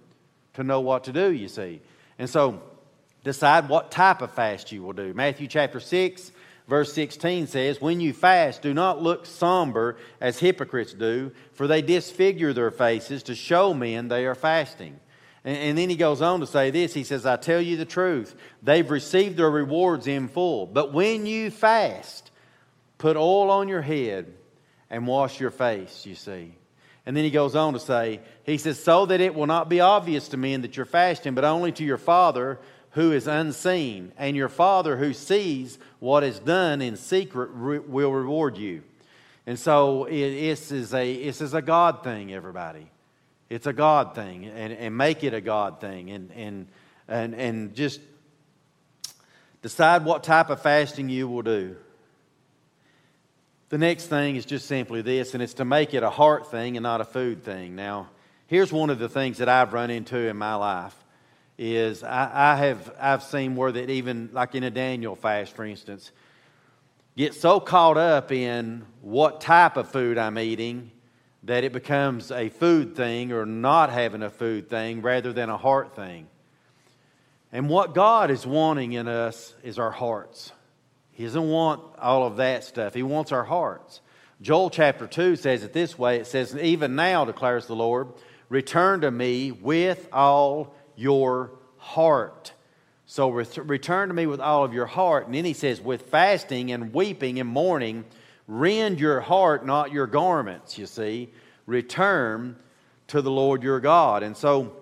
to 0.54 0.64
know 0.64 0.82
what 0.82 1.04
to 1.04 1.14
do, 1.14 1.32
you 1.32 1.48
see. 1.48 1.82
And 2.18 2.30
so 2.30 2.62
decide 3.24 3.70
what 3.70 3.92
type 3.92 4.22
of 4.22 4.32
fast 4.32 4.72
you 4.72 4.82
will 4.82 4.94
do. 4.94 5.14
Matthew 5.14 5.48
chapter 5.48 5.80
6, 5.80 6.32
verse 6.68 6.94
16 6.94 7.48
says, 7.48 7.82
When 7.82 8.00
you 8.00 8.14
fast, 8.14 8.62
do 8.62 8.74
not 8.74 9.02
look 9.02 9.26
somber 9.26 9.98
as 10.22 10.40
hypocrites 10.40 10.94
do, 10.94 11.32
for 11.54 11.68
they 11.68 11.82
disfigure 11.82 12.54
their 12.54 12.72
faces 12.72 13.24
to 13.24 13.36
show 13.36 13.74
men 13.74 14.08
they 14.08 14.26
are 14.26 14.36
fasting. 14.36 15.00
And, 15.44 15.58
and 15.58 15.78
then 15.78 15.90
he 15.90 15.96
goes 15.96 16.22
on 16.22 16.42
to 16.42 16.48
say 16.48 16.72
this 16.72 16.94
He 16.94 17.04
says, 17.04 17.26
I 17.26 17.38
tell 17.38 17.62
you 17.62 17.78
the 17.78 17.86
truth, 17.86 18.36
they've 18.62 18.90
received 18.90 19.38
their 19.38 19.50
rewards 19.50 20.08
in 20.08 20.28
full. 20.28 20.66
But 20.66 20.94
when 20.94 21.26
you 21.26 21.50
fast, 21.52 22.32
put 22.98 23.18
oil 23.18 23.50
on 23.50 23.68
your 23.68 23.82
head 23.82 24.34
and 24.90 25.08
wash 25.08 25.40
your 25.40 25.52
face, 25.52 26.06
you 26.06 26.16
see. 26.16 26.54
And 27.06 27.16
then 27.16 27.24
he 27.24 27.32
goes 27.32 27.56
on 27.56 27.72
to 27.72 27.80
say, 27.80 28.20
He 28.44 28.58
says, 28.58 28.84
so 28.84 29.06
that 29.06 29.22
it 29.22 29.34
will 29.34 29.48
not 29.48 29.70
be 29.70 29.80
obvious 29.80 30.28
to 30.30 30.38
men 30.38 30.62
that 30.62 30.76
you're 30.76 30.86
fasting, 30.86 31.36
but 31.36 31.46
only 31.46 31.72
to 31.72 31.84
your 31.84 31.98
Father 31.98 32.60
who 32.98 33.12
is 33.12 33.28
unseen. 33.28 34.12
And 34.18 34.36
your 34.36 34.50
Father 34.50 34.98
who 34.98 35.14
sees 35.14 35.78
what 36.00 36.24
is 36.24 36.40
done 36.40 36.82
in 36.82 36.98
secret 36.98 37.52
re- 37.54 37.78
will 37.78 38.12
reward 38.12 38.58
you. 38.58 38.82
And 39.46 39.60
so 39.60 40.06
it, 40.06 40.32
this, 40.32 40.72
is 40.72 40.96
a, 40.96 41.24
this 41.24 41.40
is 41.40 41.54
a 41.54 41.62
God 41.62 42.04
thing, 42.04 42.34
everybody. 42.34 42.90
It's 43.52 43.68
a 43.68 43.72
God 43.72 44.16
thing, 44.16 44.48
and, 44.48 44.74
and 44.74 44.98
make 44.98 45.24
it 45.24 45.36
a 45.36 45.42
God 45.42 45.80
thing, 45.80 46.10
and, 46.10 46.32
and, 46.32 46.68
and, 47.08 47.36
and 47.36 47.76
just 47.76 48.02
decide 49.62 50.04
what 50.04 50.24
type 50.24 50.50
of 50.50 50.60
fasting 50.64 51.08
you 51.08 51.28
will 51.28 51.44
do. 51.44 51.76
The 53.70 53.78
next 53.78 54.08
thing 54.08 54.38
is 54.38 54.46
just 54.46 54.66
simply 54.66 55.04
this, 55.04 55.36
and 55.36 55.44
it's 55.44 55.54
to 55.56 55.66
make 55.66 55.94
it 55.94 56.02
a 56.02 56.10
heart 56.10 56.50
thing 56.50 56.78
and 56.78 56.84
not 56.84 57.00
a 57.00 57.06
food 57.06 57.44
thing. 57.44 57.76
Now, 57.76 58.10
here's 58.48 58.74
one 58.74 58.90
of 58.90 58.98
the 58.98 59.08
things 59.08 59.38
that 59.38 59.48
I've 59.48 59.72
run 59.72 59.92
into 59.92 60.18
in 60.18 60.36
my 60.36 60.56
life 60.56 60.96
is 61.58 62.04
I, 62.04 62.54
I 62.54 62.56
have 62.56 62.94
I've 63.00 63.24
seen 63.24 63.56
where 63.56 63.72
that 63.72 63.90
even 63.90 64.30
like 64.32 64.56
in 64.56 64.64
a 64.64 64.70
Daniel 64.70 65.16
fast, 65.16 65.56
for 65.56 65.66
instance, 65.66 66.12
get 67.16 67.34
so 67.34 67.60
caught 67.60 67.98
up 67.98 68.32
in 68.32 68.86
what 69.02 69.42
type 69.42 69.78
of 69.78 69.90
food 69.90 70.18
I'm 70.18 70.38
eating 70.38 70.92
that 71.44 71.64
it 71.64 71.72
becomes 71.72 72.32
a 72.32 72.50
food 72.50 72.96
thing 72.96 73.32
or 73.32 73.46
not 73.46 73.90
having 73.90 74.22
a 74.22 74.30
food 74.30 74.70
thing 74.70 75.02
rather 75.02 75.32
than 75.32 75.50
a 75.50 75.58
heart 75.58 75.96
thing. 75.96 76.28
And 77.52 77.70
what 77.70 77.96
God 77.96 78.30
is 78.30 78.46
wanting 78.46 78.94
in 78.94 79.08
us 79.08 79.54
is 79.64 79.80
our 79.80 79.92
hearts. 79.92 80.52
He 81.14 81.24
doesn't 81.24 81.50
want 81.50 81.82
all 82.00 82.28
of 82.28 82.38
that 82.38 82.64
stuff, 82.64 82.94
He 82.94 83.04
wants 83.04 83.32
our 83.32 83.46
hearts. 83.46 84.02
Joel 84.40 84.70
chapter 84.70 85.08
2 85.08 85.36
says 85.36 85.64
it 85.64 85.74
this 85.74 85.98
way 85.98 86.18
it 86.18 86.28
says, 86.28 86.56
Even 86.56 86.96
now, 86.96 87.26
declares 87.26 87.66
the 87.66 87.76
Lord, 87.76 88.10
return 88.50 89.02
to 89.02 89.10
me 89.10 89.52
with 89.52 90.08
all 90.14 90.76
your 90.98 91.52
heart. 91.78 92.52
So 93.06 93.30
return 93.30 94.10
to 94.10 94.14
me 94.14 94.26
with 94.26 94.42
all 94.42 94.66
of 94.66 94.74
your 94.74 94.86
heart. 94.86 95.28
And 95.28 95.36
then 95.36 95.46
he 95.46 95.54
says, 95.54 95.80
with 95.80 96.10
fasting 96.10 96.72
and 96.74 96.94
weeping 96.94 97.40
and 97.40 97.48
mourning, 97.48 98.04
Rend 98.48 99.00
your 99.00 99.20
heart, 99.20 99.66
not 99.66 99.92
your 99.92 100.08
garments, 100.08 100.78
you 100.78 100.86
see. 100.86 101.30
Return 101.66 102.56
to 103.08 103.22
the 103.22 103.32
Lord 103.32 103.62
your 103.62 103.82
God. 103.82 104.24
And 104.24 104.38
so 104.38 104.74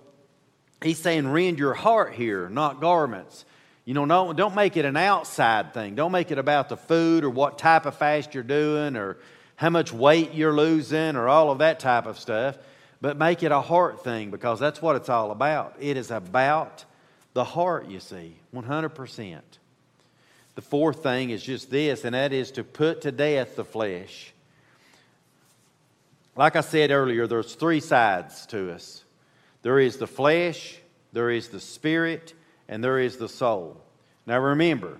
he's 0.83 0.99
saying, 0.99 1.27
rend 1.27 1.57
your 1.57 1.73
heart 1.73 2.13
here, 2.13 2.47
not 2.47 2.79
garments. 2.79 3.43
You 3.83 3.95
know, 3.95 4.05
no, 4.05 4.33
don't 4.33 4.55
make 4.55 4.77
it 4.77 4.85
an 4.85 4.97
outside 4.97 5.73
thing. 5.73 5.95
Don't 5.95 6.11
make 6.11 6.31
it 6.31 6.37
about 6.37 6.69
the 6.69 6.77
food 6.77 7.23
or 7.23 7.29
what 7.29 7.57
type 7.57 7.87
of 7.87 7.95
fast 7.95 8.35
you're 8.35 8.43
doing 8.43 8.95
or 8.95 9.17
how 9.55 9.71
much 9.71 9.91
weight 9.91 10.33
you're 10.33 10.55
losing 10.55 11.15
or 11.15 11.27
all 11.27 11.49
of 11.49 11.59
that 11.59 11.79
type 11.79 12.05
of 12.05 12.19
stuff. 12.19 12.57
But 13.05 13.17
make 13.17 13.43
it 13.43 13.51
a 13.51 13.61
heart 13.61 14.03
thing 14.03 14.31
because 14.31 14.59
that's 14.59 14.81
what 14.81 14.95
it's 14.95 15.09
all 15.09 15.29
about. 15.29 15.75
It 15.79 15.95
is 15.95 16.09
about 16.09 16.85
the 17.33 17.43
heart, 17.43 17.87
you 17.87 17.99
see, 17.99 18.35
100%. 18.51 19.41
The 20.55 20.61
fourth 20.63 21.03
thing 21.03 21.29
is 21.29 21.43
just 21.43 21.69
this, 21.69 22.03
and 22.03 22.15
that 22.15 22.33
is 22.33 22.49
to 22.53 22.63
put 22.63 23.01
to 23.01 23.11
death 23.11 23.57
the 23.57 23.63
flesh. 23.63 24.33
Like 26.35 26.55
I 26.55 26.61
said 26.61 26.89
earlier, 26.89 27.27
there's 27.27 27.53
three 27.53 27.79
sides 27.79 28.47
to 28.47 28.73
us 28.73 29.03
there 29.61 29.77
is 29.77 29.97
the 29.97 30.07
flesh, 30.07 30.75
there 31.13 31.29
is 31.29 31.49
the 31.49 31.59
spirit, 31.59 32.33
and 32.67 32.83
there 32.83 32.97
is 32.97 33.17
the 33.17 33.29
soul. 33.29 33.79
Now 34.25 34.39
remember, 34.39 34.97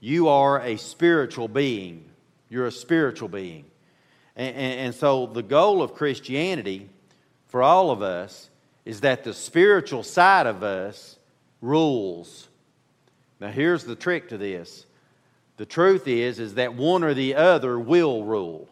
you 0.00 0.28
are 0.28 0.60
a 0.60 0.76
spiritual 0.76 1.48
being. 1.48 2.04
You're 2.50 2.66
a 2.66 2.70
spiritual 2.70 3.30
being. 3.30 3.64
And, 4.36 4.54
and, 4.54 4.80
and, 4.80 4.94
so 4.94 5.24
the 5.24 5.42
goal 5.42 5.80
of 5.80 5.94
Christianity 5.94 6.90
for 7.46 7.62
all 7.62 7.90
of 7.90 8.02
us 8.02 8.50
is 8.84 9.00
that 9.00 9.24
the 9.24 9.34
spiritual 9.34 10.02
side 10.02 10.46
of 10.46 10.62
us 10.62 11.18
rules. 11.60 12.48
Now 13.40 13.48
here's 13.48 13.84
the 13.84 13.96
trick 13.96 14.28
to 14.30 14.38
this 14.38 14.86
the 15.56 15.66
truth 15.66 16.06
is, 16.06 16.38
is 16.38 16.54
that 16.54 16.74
one 16.74 17.02
or 17.02 17.14
the 17.14 17.34
other 17.34 17.78
will 17.78 18.24
rule. 18.24 18.68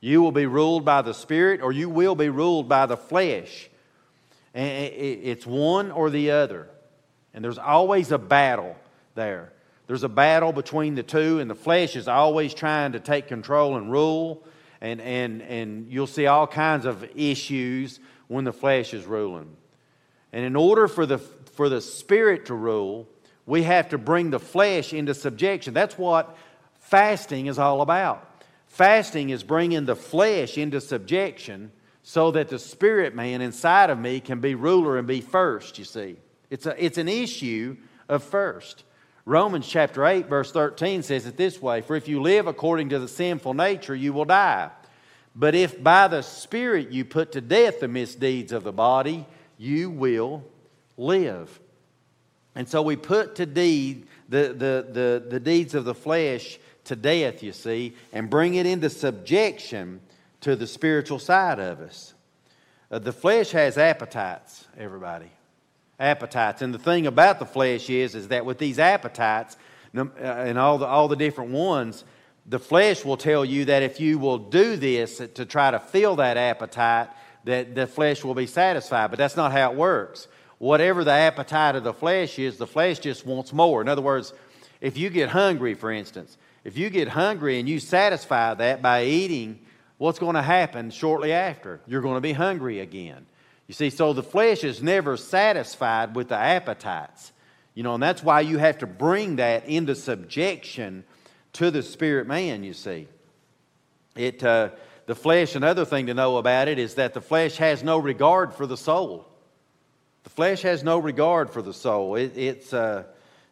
You 0.00 0.22
will 0.22 0.32
be 0.32 0.46
ruled 0.46 0.84
by 0.84 1.02
the 1.02 1.14
Spirit, 1.14 1.60
or 1.62 1.72
you 1.72 1.88
will 1.88 2.14
be 2.14 2.28
ruled 2.28 2.68
by 2.68 2.86
the 2.86 2.96
flesh. 2.96 3.68
And 4.54 4.92
it's 4.94 5.44
one 5.44 5.90
or 5.90 6.10
the 6.10 6.30
other. 6.30 6.68
And 7.34 7.44
there's 7.44 7.58
always 7.58 8.12
a 8.12 8.18
battle 8.18 8.76
there. 9.14 9.52
There's 9.86 10.04
a 10.04 10.08
battle 10.08 10.52
between 10.52 10.94
the 10.94 11.02
two, 11.02 11.40
and 11.40 11.50
the 11.50 11.54
flesh 11.54 11.96
is 11.96 12.08
always 12.08 12.54
trying 12.54 12.92
to 12.92 13.00
take 13.00 13.26
control 13.26 13.76
and 13.76 13.90
rule. 13.90 14.44
And, 14.86 15.00
and, 15.00 15.42
and 15.42 15.90
you'll 15.90 16.06
see 16.06 16.28
all 16.28 16.46
kinds 16.46 16.84
of 16.84 17.04
issues 17.16 17.98
when 18.28 18.44
the 18.44 18.52
flesh 18.52 18.94
is 18.94 19.04
ruling. 19.04 19.56
And 20.32 20.44
in 20.44 20.54
order 20.54 20.86
for 20.86 21.06
the, 21.06 21.18
for 21.18 21.68
the 21.68 21.80
spirit 21.80 22.46
to 22.46 22.54
rule, 22.54 23.08
we 23.46 23.64
have 23.64 23.88
to 23.88 23.98
bring 23.98 24.30
the 24.30 24.38
flesh 24.38 24.92
into 24.92 25.12
subjection. 25.12 25.74
That's 25.74 25.98
what 25.98 26.36
fasting 26.78 27.46
is 27.46 27.58
all 27.58 27.80
about. 27.80 28.44
Fasting 28.68 29.30
is 29.30 29.42
bringing 29.42 29.86
the 29.86 29.96
flesh 29.96 30.56
into 30.56 30.80
subjection 30.80 31.72
so 32.04 32.30
that 32.30 32.48
the 32.48 32.58
spirit 32.60 33.12
man 33.12 33.40
inside 33.40 33.90
of 33.90 33.98
me 33.98 34.20
can 34.20 34.38
be 34.38 34.54
ruler 34.54 34.98
and 34.98 35.08
be 35.08 35.20
first, 35.20 35.80
you 35.80 35.84
see. 35.84 36.14
It's, 36.48 36.66
a, 36.66 36.84
it's 36.84 36.98
an 36.98 37.08
issue 37.08 37.76
of 38.08 38.22
first. 38.22 38.84
Romans 39.28 39.66
chapter 39.66 40.06
8, 40.06 40.28
verse 40.28 40.52
13 40.52 41.02
says 41.02 41.26
it 41.26 41.36
this 41.36 41.60
way 41.60 41.80
For 41.80 41.96
if 41.96 42.06
you 42.06 42.22
live 42.22 42.46
according 42.46 42.90
to 42.90 43.00
the 43.00 43.08
sinful 43.08 43.54
nature, 43.54 43.94
you 43.94 44.12
will 44.12 44.24
die. 44.24 44.70
But 45.34 45.54
if 45.56 45.82
by 45.82 46.08
the 46.08 46.22
Spirit 46.22 46.92
you 46.92 47.04
put 47.04 47.32
to 47.32 47.40
death 47.40 47.80
the 47.80 47.88
misdeeds 47.88 48.52
of 48.52 48.62
the 48.62 48.72
body, 48.72 49.26
you 49.58 49.90
will 49.90 50.44
live. 50.96 51.60
And 52.54 52.68
so 52.68 52.80
we 52.80 52.96
put 52.96 53.34
to 53.34 53.46
deed 53.46 54.06
the, 54.28 54.54
the, 54.56 54.86
the, 54.90 55.24
the 55.28 55.40
deeds 55.40 55.74
of 55.74 55.84
the 55.84 55.94
flesh 55.94 56.58
to 56.84 56.96
death, 56.96 57.42
you 57.42 57.52
see, 57.52 57.94
and 58.12 58.30
bring 58.30 58.54
it 58.54 58.64
into 58.64 58.88
subjection 58.88 60.00
to 60.42 60.54
the 60.54 60.66
spiritual 60.68 61.18
side 61.18 61.58
of 61.58 61.80
us. 61.80 62.14
Uh, 62.90 63.00
the 63.00 63.12
flesh 63.12 63.50
has 63.50 63.76
appetites, 63.76 64.66
everybody. 64.78 65.30
Appetites. 65.98 66.62
And 66.62 66.74
the 66.74 66.78
thing 66.78 67.06
about 67.06 67.38
the 67.38 67.46
flesh 67.46 67.88
is, 67.88 68.14
is 68.14 68.28
that 68.28 68.44
with 68.44 68.58
these 68.58 68.78
appetites, 68.78 69.56
uh, 69.96 70.04
and 70.20 70.58
all 70.58 70.78
the, 70.78 70.86
all 70.86 71.08
the 71.08 71.16
different 71.16 71.52
ones, 71.52 72.04
the 72.46 72.58
flesh 72.58 73.04
will 73.04 73.16
tell 73.16 73.44
you 73.44 73.64
that 73.64 73.82
if 73.82 73.98
you 73.98 74.18
will 74.18 74.38
do 74.38 74.76
this 74.76 75.18
to 75.18 75.44
try 75.44 75.70
to 75.70 75.78
fill 75.78 76.16
that 76.16 76.36
appetite, 76.36 77.08
that 77.44 77.74
the 77.74 77.86
flesh 77.86 78.22
will 78.24 78.34
be 78.34 78.46
satisfied. 78.46 79.10
But 79.10 79.18
that's 79.18 79.36
not 79.36 79.52
how 79.52 79.72
it 79.72 79.76
works. 79.76 80.28
Whatever 80.58 81.04
the 81.04 81.12
appetite 81.12 81.76
of 81.76 81.84
the 81.84 81.92
flesh 81.92 82.38
is, 82.38 82.56
the 82.56 82.66
flesh 82.66 82.98
just 82.98 83.26
wants 83.26 83.52
more. 83.52 83.80
In 83.80 83.88
other 83.88 84.02
words, 84.02 84.32
if 84.80 84.96
you 84.96 85.10
get 85.10 85.28
hungry, 85.28 85.74
for 85.74 85.90
instance, 85.90 86.36
if 86.64 86.76
you 86.76 86.90
get 86.90 87.08
hungry 87.08 87.58
and 87.58 87.68
you 87.68 87.78
satisfy 87.78 88.54
that 88.54 88.82
by 88.82 89.04
eating, 89.04 89.58
what's 89.98 90.18
going 90.18 90.34
to 90.34 90.42
happen 90.42 90.90
shortly 90.90 91.32
after? 91.32 91.80
You're 91.86 92.02
going 92.02 92.16
to 92.16 92.20
be 92.20 92.32
hungry 92.32 92.80
again. 92.80 93.26
You 93.66 93.74
see, 93.74 93.90
so 93.90 94.12
the 94.12 94.22
flesh 94.22 94.64
is 94.64 94.82
never 94.82 95.16
satisfied 95.16 96.14
with 96.14 96.28
the 96.28 96.36
appetites. 96.36 97.32
You 97.74 97.82
know, 97.82 97.94
and 97.94 98.02
that's 98.02 98.22
why 98.22 98.40
you 98.40 98.58
have 98.58 98.78
to 98.78 98.86
bring 98.86 99.36
that 99.36 99.66
into 99.66 99.94
subjection 99.94 101.04
to 101.54 101.70
the 101.70 101.82
spirit 101.82 102.26
man, 102.26 102.62
you 102.62 102.72
see. 102.72 103.08
It, 104.14 104.42
uh, 104.42 104.70
the 105.06 105.14
flesh, 105.14 105.54
another 105.54 105.84
thing 105.84 106.06
to 106.06 106.14
know 106.14 106.38
about 106.38 106.68
it 106.68 106.78
is 106.78 106.94
that 106.94 107.12
the 107.12 107.20
flesh 107.20 107.56
has 107.56 107.82
no 107.82 107.98
regard 107.98 108.54
for 108.54 108.66
the 108.66 108.76
soul. 108.76 109.26
The 110.24 110.30
flesh 110.30 110.62
has 110.62 110.82
no 110.82 110.98
regard 110.98 111.50
for 111.50 111.62
the 111.62 111.74
soul. 111.74 112.16
It, 112.16 112.36
it's, 112.36 112.72
uh, 112.72 113.04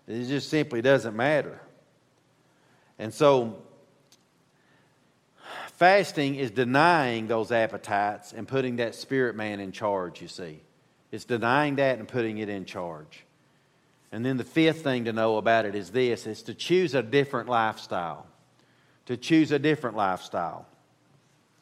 it 0.09 0.25
just 0.27 0.49
simply 0.49 0.81
doesn't 0.83 1.15
matter. 1.15 1.61
And 2.99 3.13
so, 3.13 3.63
fasting 5.77 6.37
is 6.37 6.51
denying 6.51 7.27
those 7.27 7.53
appetites 7.53 8.33
and 8.33 8.47
putting 8.47 8.77
that 8.77 8.95
spirit 8.95 9.37
man 9.37 9.61
in 9.61 9.73
charge, 9.73 10.21
you 10.21 10.29
see. 10.29 10.61
It's 11.11 11.25
denying 11.25 11.77
that 11.77 11.99
and 11.99 12.09
putting 12.09 12.39
it 12.39 12.49
in 12.49 12.65
charge. 12.65 13.25
And 14.11 14.25
then 14.25 14.37
the 14.37 14.45
fifth 14.45 14.83
thing 14.83 15.07
to 15.07 15.13
know 15.13 15.39
about 15.39 15.65
it 15.65 15.75
is 15.75 15.91
this 15.91 16.27
is 16.27 16.43
to 16.45 16.55
choose 16.55 16.95
a 16.95 17.03
different 17.03 17.49
lifestyle. 17.49 18.27
To 19.07 19.17
choose 19.17 19.53
a 19.53 19.59
different 19.59 19.97
lifestyle. 19.97 20.67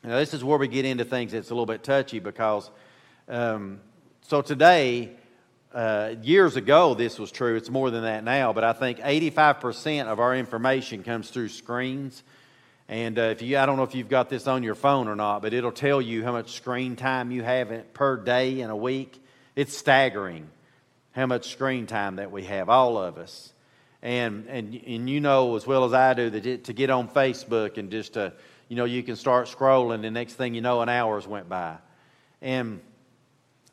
Now, 0.04 0.16
this 0.16 0.34
is 0.34 0.42
where 0.42 0.58
we 0.58 0.68
get 0.68 0.84
into 0.84 1.04
things 1.04 1.32
that's 1.32 1.50
a 1.50 1.54
little 1.54 1.66
bit 1.66 1.82
touchy 1.82 2.18
because, 2.18 2.70
um, 3.28 3.80
so 4.22 4.42
today, 4.42 5.10
uh, 5.72 6.14
years 6.22 6.56
ago, 6.56 6.94
this 6.94 7.18
was 7.18 7.30
true. 7.30 7.56
It's 7.56 7.70
more 7.70 7.90
than 7.90 8.02
that 8.02 8.24
now, 8.24 8.52
but 8.52 8.64
I 8.64 8.72
think 8.72 8.98
85% 8.98 10.06
of 10.06 10.20
our 10.20 10.34
information 10.34 11.02
comes 11.02 11.30
through 11.30 11.48
screens. 11.48 12.22
And 12.88 13.18
uh, 13.18 13.22
if 13.22 13.42
you, 13.42 13.58
I 13.58 13.66
don't 13.66 13.76
know 13.76 13.84
if 13.84 13.94
you've 13.94 14.08
got 14.08 14.28
this 14.28 14.46
on 14.46 14.62
your 14.62 14.74
phone 14.74 15.08
or 15.08 15.16
not, 15.16 15.42
but 15.42 15.54
it'll 15.54 15.72
tell 15.72 16.02
you 16.02 16.24
how 16.24 16.32
much 16.32 16.52
screen 16.52 16.96
time 16.96 17.30
you 17.30 17.42
have 17.42 17.92
per 17.94 18.16
day 18.16 18.60
in 18.60 18.70
a 18.70 18.76
week. 18.76 19.22
It's 19.54 19.76
staggering 19.76 20.48
how 21.12 21.26
much 21.26 21.50
screen 21.50 21.86
time 21.86 22.16
that 22.16 22.30
we 22.30 22.44
have, 22.44 22.68
all 22.68 22.98
of 22.98 23.18
us. 23.18 23.52
And, 24.02 24.46
and, 24.48 24.74
and 24.86 25.08
you 25.08 25.20
know 25.20 25.54
as 25.56 25.66
well 25.66 25.84
as 25.84 25.92
I 25.92 26.14
do 26.14 26.30
that 26.30 26.44
it, 26.44 26.64
to 26.64 26.72
get 26.72 26.90
on 26.90 27.08
Facebook 27.08 27.78
and 27.78 27.90
just 27.90 28.14
to, 28.14 28.32
you 28.68 28.76
know, 28.76 28.84
you 28.84 29.02
can 29.02 29.16
start 29.16 29.46
scrolling, 29.46 30.02
the 30.02 30.10
next 30.10 30.34
thing 30.34 30.54
you 30.54 30.60
know, 30.60 30.82
an 30.82 30.88
hour's 30.88 31.26
went 31.26 31.48
by. 31.48 31.76
And 32.40 32.80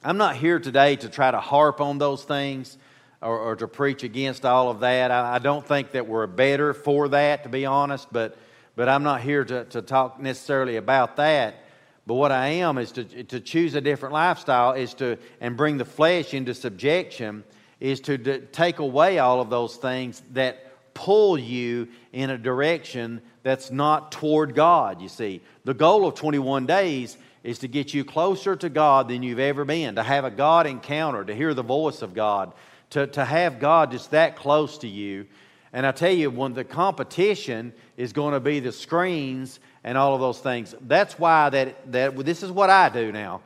I'm 0.04 0.18
not 0.18 0.36
here 0.36 0.60
today 0.60 0.98
to 0.98 1.10
try 1.10 1.32
to 1.32 1.40
harp 1.40 1.82
on 1.82 1.98
those 1.98 2.24
things 2.24 2.78
or, 3.22 3.38
or 3.38 3.56
to 3.56 3.68
preach 3.68 4.04
against 4.04 4.46
all 4.46 4.70
of 4.70 4.82
that. 4.82 5.12
I, 5.12 5.36
I, 5.36 5.40
don't 5.40 5.66
think 5.66 5.92
that 5.92 6.08
we're 6.08 6.28
better 6.28 6.74
for 6.74 7.10
that, 7.10 7.44
to 7.44 7.50
be 7.50 7.66
honest, 7.66 8.08
but, 8.12 8.38
but 8.80 8.88
I'm 8.88 9.04
not 9.04 9.20
here 9.20 9.44
to, 9.44 9.66
to 9.66 9.82
talk 9.82 10.22
necessarily 10.22 10.78
about 10.78 11.18
that. 11.18 11.66
But 12.08 12.14
what 12.14 12.32
I 12.32 12.48
am 12.48 12.78
is 12.78 12.94
to, 12.94 13.04
to 13.26 13.42
choose 13.42 13.76
a 13.76 13.82
different 13.82 14.14
lifestyle 14.14 14.72
is 14.72 14.94
to, 14.94 15.18
and 15.42 15.58
bring 15.58 15.78
the 15.78 15.84
flesh 15.84 16.34
into 16.34 16.54
subjection, 16.54 17.44
is 17.82 18.00
to, 18.00 18.18
to 18.18 18.40
take 18.40 18.80
away 18.80 19.20
all 19.20 19.42
of 19.42 19.50
those 19.50 19.76
things 19.76 20.24
that 20.32 20.94
pull 20.94 21.38
you 21.38 21.90
in 22.14 22.30
a 22.30 22.38
direction 22.38 23.22
that's 23.44 23.70
not 23.70 24.14
toward 24.14 24.56
God, 24.56 25.02
you 25.02 25.10
see. 25.10 25.42
The 25.66 25.74
goal 25.74 26.08
of 26.08 26.16
21 26.16 26.66
days 26.66 27.18
is 27.44 27.60
to 27.60 27.68
get 27.68 27.94
you 27.94 28.06
closer 28.06 28.56
to 28.56 28.70
God 28.70 29.10
than 29.10 29.24
you've 29.24 29.40
ever 29.40 29.66
been, 29.66 29.96
to 29.96 30.04
have 30.04 30.24
a 30.24 30.32
God 30.32 30.68
encounter, 30.68 31.26
to 31.26 31.36
hear 31.36 31.54
the 31.54 31.64
voice 31.64 32.02
of 32.02 32.14
God, 32.14 32.54
to, 32.92 33.08
to 33.08 33.26
have 33.26 33.60
God 33.60 33.92
just 33.92 34.12
that 34.12 34.38
close 34.38 34.78
to 34.78 34.88
you. 34.88 35.26
And 35.72 35.86
I 35.86 35.92
tell 35.92 36.12
you, 36.12 36.32
when 36.32 36.54
the 36.54 36.64
competition 36.64 37.74
is 37.96 38.14
going 38.14 38.34
to 38.34 38.40
be 38.40 38.60
the 38.60 38.72
screens 38.72 39.60
and 39.84 39.98
all 39.98 40.14
of 40.14 40.22
those 40.22 40.40
things. 40.40 40.76
That's 40.82 41.18
why 41.18 41.50
that, 41.50 41.92
that 41.92 42.18
this 42.26 42.44
is 42.44 42.52
what 42.52 42.70
I 42.70 42.90
do 42.90 43.12
now. 43.12 43.42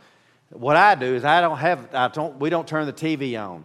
What 0.50 0.76
I 0.76 0.96
do 0.96 1.16
is 1.16 1.26
I 1.26 1.42
don't 1.42 1.58
have 1.58 1.94
I 1.94 2.08
don't 2.10 2.40
we 2.40 2.50
don't 2.50 2.68
turn 2.68 2.86
the 2.86 2.94
TV 2.94 3.42
on. 3.42 3.64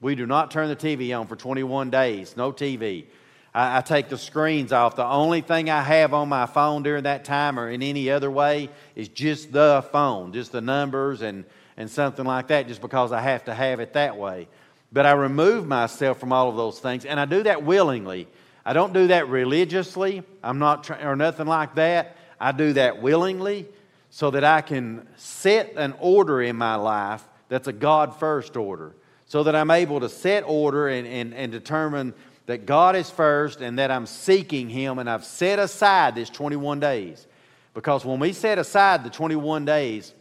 We 0.00 0.14
do 0.14 0.26
not 0.26 0.50
turn 0.50 0.68
the 0.68 0.76
TV 0.76 1.18
on 1.18 1.26
for 1.26 1.36
21 1.36 1.90
days. 1.90 2.36
No 2.36 2.52
TV. 2.52 3.06
I, 3.52 3.78
I 3.78 3.80
take 3.80 4.08
the 4.08 4.16
screens 4.16 4.72
off. 4.72 4.96
The 4.96 5.04
only 5.04 5.40
thing 5.40 5.68
I 5.68 5.82
have 5.82 6.14
on 6.14 6.28
my 6.28 6.46
phone 6.46 6.82
during 6.82 7.02
that 7.02 7.24
time 7.24 7.58
or 7.58 7.68
in 7.68 7.82
any 7.82 8.10
other 8.10 8.30
way 8.30 8.70
is 8.94 9.08
just 9.08 9.52
the 9.52 9.84
phone, 9.92 10.32
just 10.32 10.52
the 10.52 10.60
numbers 10.60 11.20
and, 11.22 11.44
and 11.76 11.90
something 11.90 12.24
like 12.24 12.48
that, 12.48 12.68
just 12.68 12.80
because 12.80 13.12
I 13.12 13.20
have 13.20 13.44
to 13.44 13.54
have 13.54 13.80
it 13.80 13.92
that 13.94 14.16
way. 14.16 14.48
But 14.92 15.06
I 15.06 15.12
remove 15.12 15.66
myself 15.66 16.18
from 16.18 16.32
all 16.32 16.48
of 16.48 16.56
those 16.56 16.80
things, 16.80 17.04
and 17.04 17.20
I 17.20 17.24
do 17.24 17.42
that 17.44 17.62
willingly. 17.62 18.26
I 18.64 18.72
don't 18.72 18.92
do 18.92 19.06
that 19.08 19.28
religiously. 19.28 20.22
I'm 20.42 20.58
not 20.58 20.84
trying 20.84 21.04
or 21.04 21.16
nothing 21.16 21.46
like 21.46 21.76
that. 21.76 22.16
I 22.40 22.52
do 22.52 22.72
that 22.74 23.00
willingly 23.00 23.66
so 24.10 24.30
that 24.32 24.44
I 24.44 24.60
can 24.60 25.06
set 25.16 25.74
an 25.76 25.94
order 26.00 26.42
in 26.42 26.56
my 26.56 26.74
life 26.74 27.22
that's 27.48 27.68
a 27.68 27.72
God 27.72 28.18
first 28.18 28.56
order. 28.56 28.94
So 29.26 29.44
that 29.44 29.54
I'm 29.54 29.70
able 29.70 30.00
to 30.00 30.08
set 30.08 30.42
order 30.44 30.88
and, 30.88 31.06
and, 31.06 31.32
and 31.34 31.52
determine 31.52 32.14
that 32.46 32.66
God 32.66 32.96
is 32.96 33.08
first 33.08 33.60
and 33.60 33.78
that 33.78 33.90
I'm 33.92 34.06
seeking 34.06 34.68
Him 34.68 34.98
and 34.98 35.08
I've 35.08 35.24
set 35.24 35.60
aside 35.60 36.16
this 36.16 36.28
21 36.30 36.80
days. 36.80 37.28
Because 37.72 38.04
when 38.04 38.18
we 38.18 38.32
set 38.32 38.58
aside 38.58 39.04
the 39.04 39.10
21 39.10 39.64
days, 39.64 40.12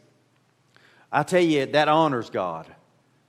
I 1.12 1.24
tell 1.24 1.42
you, 1.42 1.66
that 1.66 1.88
honors 1.88 2.30
God. 2.30 2.68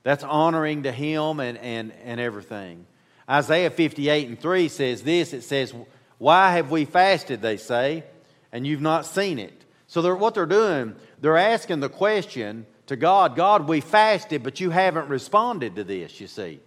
That's 0.03 0.23
honoring 0.23 0.83
to 0.83 0.91
Him 0.91 1.39
and, 1.39 1.57
and, 1.57 1.93
and 2.03 2.19
everything. 2.19 2.85
Isaiah 3.29 3.69
58 3.69 4.27
and 4.27 4.39
3 4.39 4.67
says 4.67 5.03
this 5.03 5.33
it 5.33 5.43
says, 5.43 5.73
Why 6.17 6.53
have 6.53 6.71
we 6.71 6.85
fasted, 6.85 7.41
they 7.41 7.57
say, 7.57 8.03
and 8.51 8.65
you've 8.65 8.81
not 8.81 9.05
seen 9.05 9.39
it? 9.39 9.53
So 9.87 10.01
they're, 10.01 10.15
what 10.15 10.33
they're 10.33 10.45
doing, 10.45 10.95
they're 11.19 11.37
asking 11.37 11.81
the 11.81 11.89
question 11.89 12.65
to 12.87 12.95
God 12.95 13.35
God, 13.35 13.67
we 13.67 13.81
fasted, 13.81 14.43
but 14.43 14.59
you 14.59 14.69
haven't 14.69 15.07
responded 15.07 15.75
to 15.75 15.83
this, 15.83 16.19
you 16.19 16.27
see. 16.27 16.59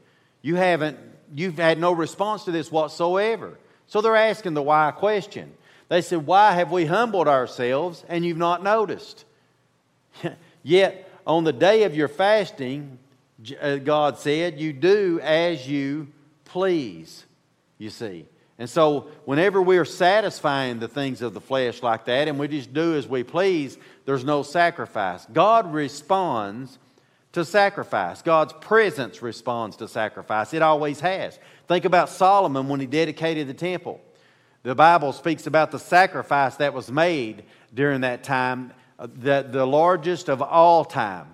You 0.42 0.56
haven't, 0.56 0.98
you've 1.34 1.58
had 1.58 1.78
no 1.78 1.92
response 1.92 2.44
to 2.44 2.50
this 2.50 2.70
whatsoever. 2.70 3.58
So 3.86 4.00
they're 4.00 4.16
asking 4.16 4.54
the 4.54 4.62
why 4.62 4.90
question. 4.92 5.52
They 5.88 6.00
said, 6.00 6.26
Why 6.26 6.52
have 6.52 6.70
we 6.70 6.86
humbled 6.86 7.28
ourselves 7.28 8.04
and 8.08 8.24
you've 8.24 8.38
not 8.38 8.62
noticed? 8.62 9.24
Yet 10.62 11.10
on 11.26 11.44
the 11.44 11.52
day 11.52 11.82
of 11.84 11.94
your 11.94 12.08
fasting, 12.08 12.98
God 13.84 14.18
said, 14.18 14.60
You 14.60 14.72
do 14.72 15.20
as 15.22 15.68
you 15.68 16.08
please, 16.44 17.24
you 17.78 17.90
see. 17.90 18.26
And 18.58 18.70
so, 18.70 19.08
whenever 19.24 19.60
we're 19.60 19.84
satisfying 19.84 20.78
the 20.78 20.86
things 20.86 21.22
of 21.22 21.34
the 21.34 21.40
flesh 21.40 21.82
like 21.82 22.04
that 22.04 22.28
and 22.28 22.38
we 22.38 22.46
just 22.46 22.72
do 22.72 22.94
as 22.94 23.08
we 23.08 23.24
please, 23.24 23.76
there's 24.04 24.24
no 24.24 24.44
sacrifice. 24.44 25.26
God 25.32 25.72
responds 25.72 26.78
to 27.32 27.44
sacrifice. 27.44 28.22
God's 28.22 28.52
presence 28.52 29.20
responds 29.20 29.76
to 29.76 29.88
sacrifice. 29.88 30.54
It 30.54 30.62
always 30.62 31.00
has. 31.00 31.36
Think 31.66 31.84
about 31.84 32.08
Solomon 32.08 32.68
when 32.68 32.78
he 32.78 32.86
dedicated 32.86 33.48
the 33.48 33.54
temple. 33.54 34.00
The 34.62 34.76
Bible 34.76 35.12
speaks 35.12 35.48
about 35.48 35.72
the 35.72 35.80
sacrifice 35.80 36.56
that 36.56 36.72
was 36.72 36.90
made 36.92 37.44
during 37.74 38.02
that 38.02 38.22
time, 38.22 38.72
uh, 39.00 39.08
the, 39.12 39.46
the 39.50 39.66
largest 39.66 40.28
of 40.28 40.40
all 40.40 40.84
time. 40.84 41.26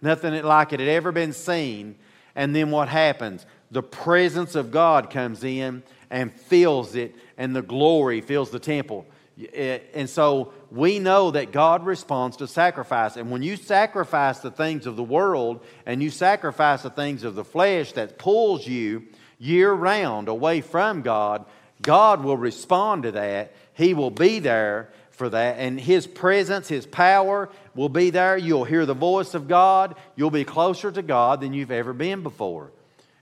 Nothing 0.00 0.42
like 0.42 0.72
it 0.72 0.80
had 0.80 0.88
ever 0.88 1.12
been 1.12 1.32
seen. 1.32 1.96
And 2.34 2.54
then 2.54 2.70
what 2.70 2.88
happens? 2.88 3.44
The 3.70 3.82
presence 3.82 4.54
of 4.54 4.70
God 4.70 5.10
comes 5.10 5.44
in 5.44 5.82
and 6.10 6.32
fills 6.32 6.94
it, 6.94 7.14
and 7.36 7.54
the 7.54 7.62
glory 7.62 8.20
fills 8.20 8.50
the 8.50 8.58
temple. 8.58 9.06
Eh, 9.52 9.78
and 9.94 10.08
so 10.08 10.52
we 10.70 10.98
know 10.98 11.30
that 11.30 11.52
God 11.52 11.84
responds 11.84 12.36
to 12.38 12.46
sacrifice. 12.46 13.16
And 13.16 13.30
when 13.30 13.42
you 13.42 13.56
sacrifice 13.56 14.38
the 14.40 14.50
things 14.50 14.86
of 14.86 14.96
the 14.96 15.02
world 15.02 15.64
and 15.86 16.02
you 16.02 16.10
sacrifice 16.10 16.82
the 16.82 16.90
things 16.90 17.24
of 17.24 17.34
the 17.34 17.44
flesh 17.44 17.92
that 17.92 18.18
pulls 18.18 18.66
you 18.66 19.04
year 19.38 19.72
round 19.72 20.28
away 20.28 20.60
from 20.60 21.02
God, 21.02 21.44
God 21.82 22.24
will 22.24 22.36
respond 22.36 23.04
to 23.04 23.12
that. 23.12 23.52
He 23.74 23.94
will 23.94 24.10
be 24.10 24.40
there 24.40 24.90
for 25.18 25.28
that. 25.28 25.58
And 25.58 25.78
His 25.78 26.06
presence, 26.06 26.68
His 26.68 26.86
power 26.86 27.50
will 27.74 27.88
be 27.88 28.10
there. 28.10 28.38
You'll 28.38 28.64
hear 28.64 28.86
the 28.86 28.94
voice 28.94 29.34
of 29.34 29.48
God. 29.48 29.96
You'll 30.16 30.30
be 30.30 30.44
closer 30.44 30.90
to 30.90 31.02
God 31.02 31.40
than 31.40 31.52
you've 31.52 31.70
ever 31.70 31.92
been 31.92 32.22
before. 32.22 32.70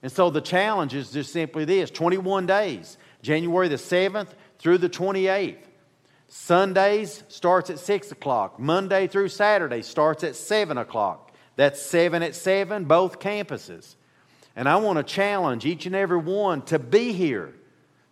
And 0.02 0.12
so 0.12 0.30
the 0.30 0.40
challenge 0.40 0.94
is 0.94 1.10
just 1.10 1.32
simply 1.32 1.64
this 1.64 1.90
21 1.90 2.46
days, 2.46 2.96
January 3.22 3.68
the 3.68 3.76
7th 3.76 4.28
through 4.58 4.78
the 4.78 4.88
28th. 4.88 5.56
Sundays 6.28 7.24
starts 7.28 7.70
at 7.70 7.78
6 7.78 8.12
o'clock. 8.12 8.60
Monday 8.60 9.06
through 9.06 9.28
Saturday 9.28 9.82
starts 9.82 10.22
at 10.22 10.36
7 10.36 10.76
o'clock. 10.78 11.32
That's 11.56 11.80
7 11.80 12.22
at 12.22 12.34
7, 12.34 12.84
both 12.84 13.18
campuses. 13.18 13.96
And 14.54 14.68
I 14.68 14.76
want 14.76 14.98
to 14.98 15.02
challenge 15.02 15.64
each 15.64 15.86
and 15.86 15.94
every 15.94 16.18
one 16.18 16.62
to 16.62 16.78
be 16.78 17.12
here, 17.12 17.54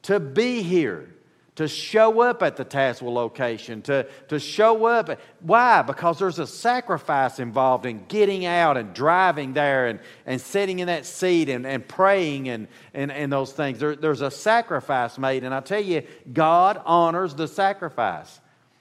to 0.03 0.19
be 0.21 0.63
here 0.63 1.14
to 1.57 1.69
show 1.69 2.21
up 2.21 2.43
at 2.43 2.57
the 2.57 2.65
Tazewell 2.65 3.13
location, 3.13 3.81
to, 3.83 4.09
to 4.29 4.41
show 4.41 4.87
up. 4.87 5.21
Why? 5.41 5.83
Because 5.83 6.19
there's 6.19 6.41
a 6.41 6.49
sacrifice 6.49 7.39
involved 7.39 7.87
in 7.87 8.07
getting 8.07 8.45
out 8.45 8.77
and 8.77 8.93
driving 8.93 9.53
there 9.53 9.87
and, 9.87 10.01
and 10.27 10.41
sitting 10.41 10.81
in 10.81 10.89
that 10.89 11.07
seat 11.07 11.49
and, 11.49 11.65
and 11.65 11.87
praying 11.87 12.49
and, 12.49 12.67
and, 12.93 13.13
and 13.13 13.33
those 13.33 13.53
things. 13.53 13.79
There, 13.79 13.95
there's 13.95 14.21
a 14.21 14.33
sacrifice 14.33 15.17
made, 15.17 15.45
and 15.45 15.55
I 15.55 15.61
tell 15.61 15.83
you, 15.83 16.03
God 16.33 16.81
honors 16.85 17.35
the 17.35 17.47
sacrifice. 17.47 18.41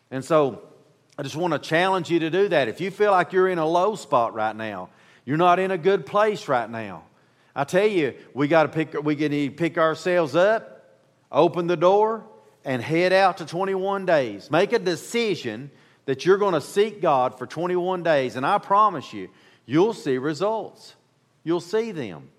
And 0.10 0.26
so 0.26 0.64
I 1.18 1.22
just 1.22 1.36
want 1.36 1.54
to 1.54 1.60
challenge 1.60 2.10
you 2.10 2.20
to 2.20 2.32
do 2.32 2.50
that. 2.50 2.68
If 2.70 2.82
you 2.82 2.90
feel 2.90 3.12
like 3.12 3.34
you're 3.34 3.50
in 3.50 3.60
a 3.60 3.68
low 3.68 3.96
spot 3.96 4.34
right 4.34 4.56
now, 4.56 4.90
you're 5.26 5.38
not 5.38 5.60
in 5.60 5.70
a 5.70 5.78
good 5.78 6.08
place 6.08 6.48
right 6.48 6.70
now. 6.70 7.04
I 7.56 7.66
tell 7.66 7.86
you, 7.86 8.16
we 8.34 8.48
got 8.48 8.64
to 8.64 8.70
pick. 8.70 9.04
We 9.04 9.14
need 9.16 9.50
to 9.50 9.56
pick 9.56 9.78
ourselves 9.78 10.36
up, 10.36 10.90
open 11.32 11.68
the 11.68 11.78
door, 11.78 12.26
and 12.66 12.82
head 12.82 13.14
out 13.14 13.38
to 13.38 13.46
21 13.46 14.06
days. 14.06 14.50
Make 14.50 14.74
a 14.74 14.80
decision 14.80 15.72
that 16.06 16.26
you're 16.26 16.38
going 16.38 16.54
to 16.54 16.62
seek 16.62 17.02
God 17.02 17.38
for 17.38 17.46
21 17.46 18.04
days, 18.04 18.36
and 18.36 18.46
I 18.46 18.58
promise 18.58 19.14
you, 19.14 19.30
you'll 19.66 19.94
see 19.94 20.18
results. 20.18 20.96
You'll 21.44 21.62
see 21.62 21.92
them. 21.92 22.30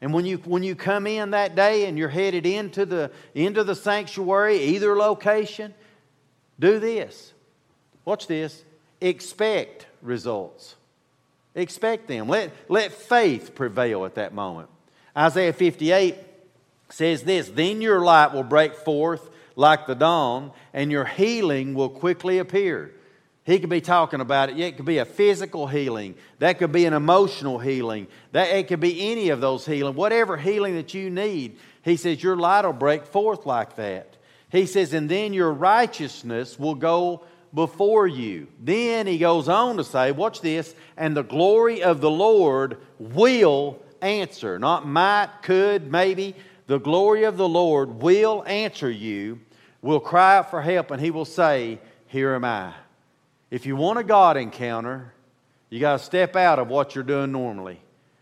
And 0.00 0.14
when 0.14 0.26
you, 0.26 0.36
when 0.38 0.62
you 0.62 0.74
come 0.76 1.06
in 1.06 1.32
that 1.32 1.56
day 1.56 1.86
and 1.86 1.98
you're 1.98 2.08
headed 2.08 2.46
into 2.46 2.86
the, 2.86 3.10
into 3.34 3.64
the 3.64 3.74
sanctuary, 3.74 4.58
either 4.58 4.96
location, 4.96 5.74
do 6.58 6.78
this. 6.78 7.32
Watch 8.04 8.26
this. 8.26 8.64
Expect 9.00 9.86
results. 10.02 10.76
Expect 11.54 12.06
them. 12.06 12.28
Let, 12.28 12.52
let 12.68 12.92
faith 12.92 13.54
prevail 13.54 14.04
at 14.04 14.14
that 14.14 14.32
moment. 14.32 14.68
Isaiah 15.16 15.52
58 15.52 16.14
says 16.88 17.24
this 17.24 17.48
Then 17.48 17.80
your 17.80 18.00
light 18.00 18.32
will 18.32 18.44
break 18.44 18.74
forth 18.74 19.28
like 19.58 19.88
the 19.88 19.94
dawn, 19.96 20.52
and 20.72 20.88
your 20.88 21.04
healing 21.04 21.74
will 21.74 21.88
quickly 21.88 22.38
appear. 22.38 22.94
He 23.44 23.58
could 23.58 23.68
be 23.68 23.80
talking 23.80 24.20
about 24.20 24.50
it. 24.50 24.60
It 24.60 24.76
could 24.76 24.86
be 24.86 24.98
a 24.98 25.04
physical 25.04 25.66
healing. 25.66 26.14
That 26.38 26.60
could 26.60 26.70
be 26.70 26.84
an 26.84 26.92
emotional 26.92 27.58
healing. 27.58 28.06
That 28.30 28.50
it 28.50 28.68
could 28.68 28.78
be 28.78 29.10
any 29.10 29.30
of 29.30 29.40
those 29.40 29.66
healing. 29.66 29.96
Whatever 29.96 30.36
healing 30.36 30.76
that 30.76 30.94
you 30.94 31.10
need, 31.10 31.58
he 31.82 31.96
says 31.96 32.22
your 32.22 32.36
light 32.36 32.66
will 32.66 32.72
break 32.72 33.04
forth 33.04 33.46
like 33.46 33.74
that. 33.76 34.16
He 34.52 34.64
says, 34.64 34.92
and 34.92 35.08
then 35.08 35.32
your 35.32 35.52
righteousness 35.52 36.56
will 36.56 36.76
go 36.76 37.24
before 37.52 38.06
you. 38.06 38.46
Then 38.62 39.08
he 39.08 39.18
goes 39.18 39.48
on 39.48 39.78
to 39.78 39.84
say, 39.84 40.12
watch 40.12 40.40
this, 40.40 40.72
and 40.96 41.16
the 41.16 41.24
glory 41.24 41.82
of 41.82 42.00
the 42.00 42.10
Lord 42.10 42.78
will 43.00 43.82
answer. 44.00 44.56
Not 44.60 44.86
might, 44.86 45.30
could, 45.42 45.90
maybe. 45.90 46.36
The 46.68 46.78
glory 46.78 47.24
of 47.24 47.36
the 47.36 47.48
Lord 47.48 48.02
will 48.02 48.44
answer 48.46 48.90
you 48.90 49.40
will 49.82 50.00
cry 50.00 50.38
out 50.38 50.50
for 50.50 50.62
help 50.62 50.90
and 50.90 51.00
he 51.00 51.10
will 51.10 51.24
say, 51.24 51.78
Here 52.06 52.34
am 52.34 52.44
I. 52.44 52.74
If 53.50 53.66
you 53.66 53.76
want 53.76 53.98
a 53.98 54.04
God 54.04 54.36
encounter, 54.36 55.12
you 55.70 55.80
got 55.80 55.98
to 55.98 56.04
step 56.04 56.36
out 56.36 56.58
of 56.58 56.68
what 56.68 56.94
you're 56.94 57.04
doing 57.04 57.32
normally. 57.32 57.80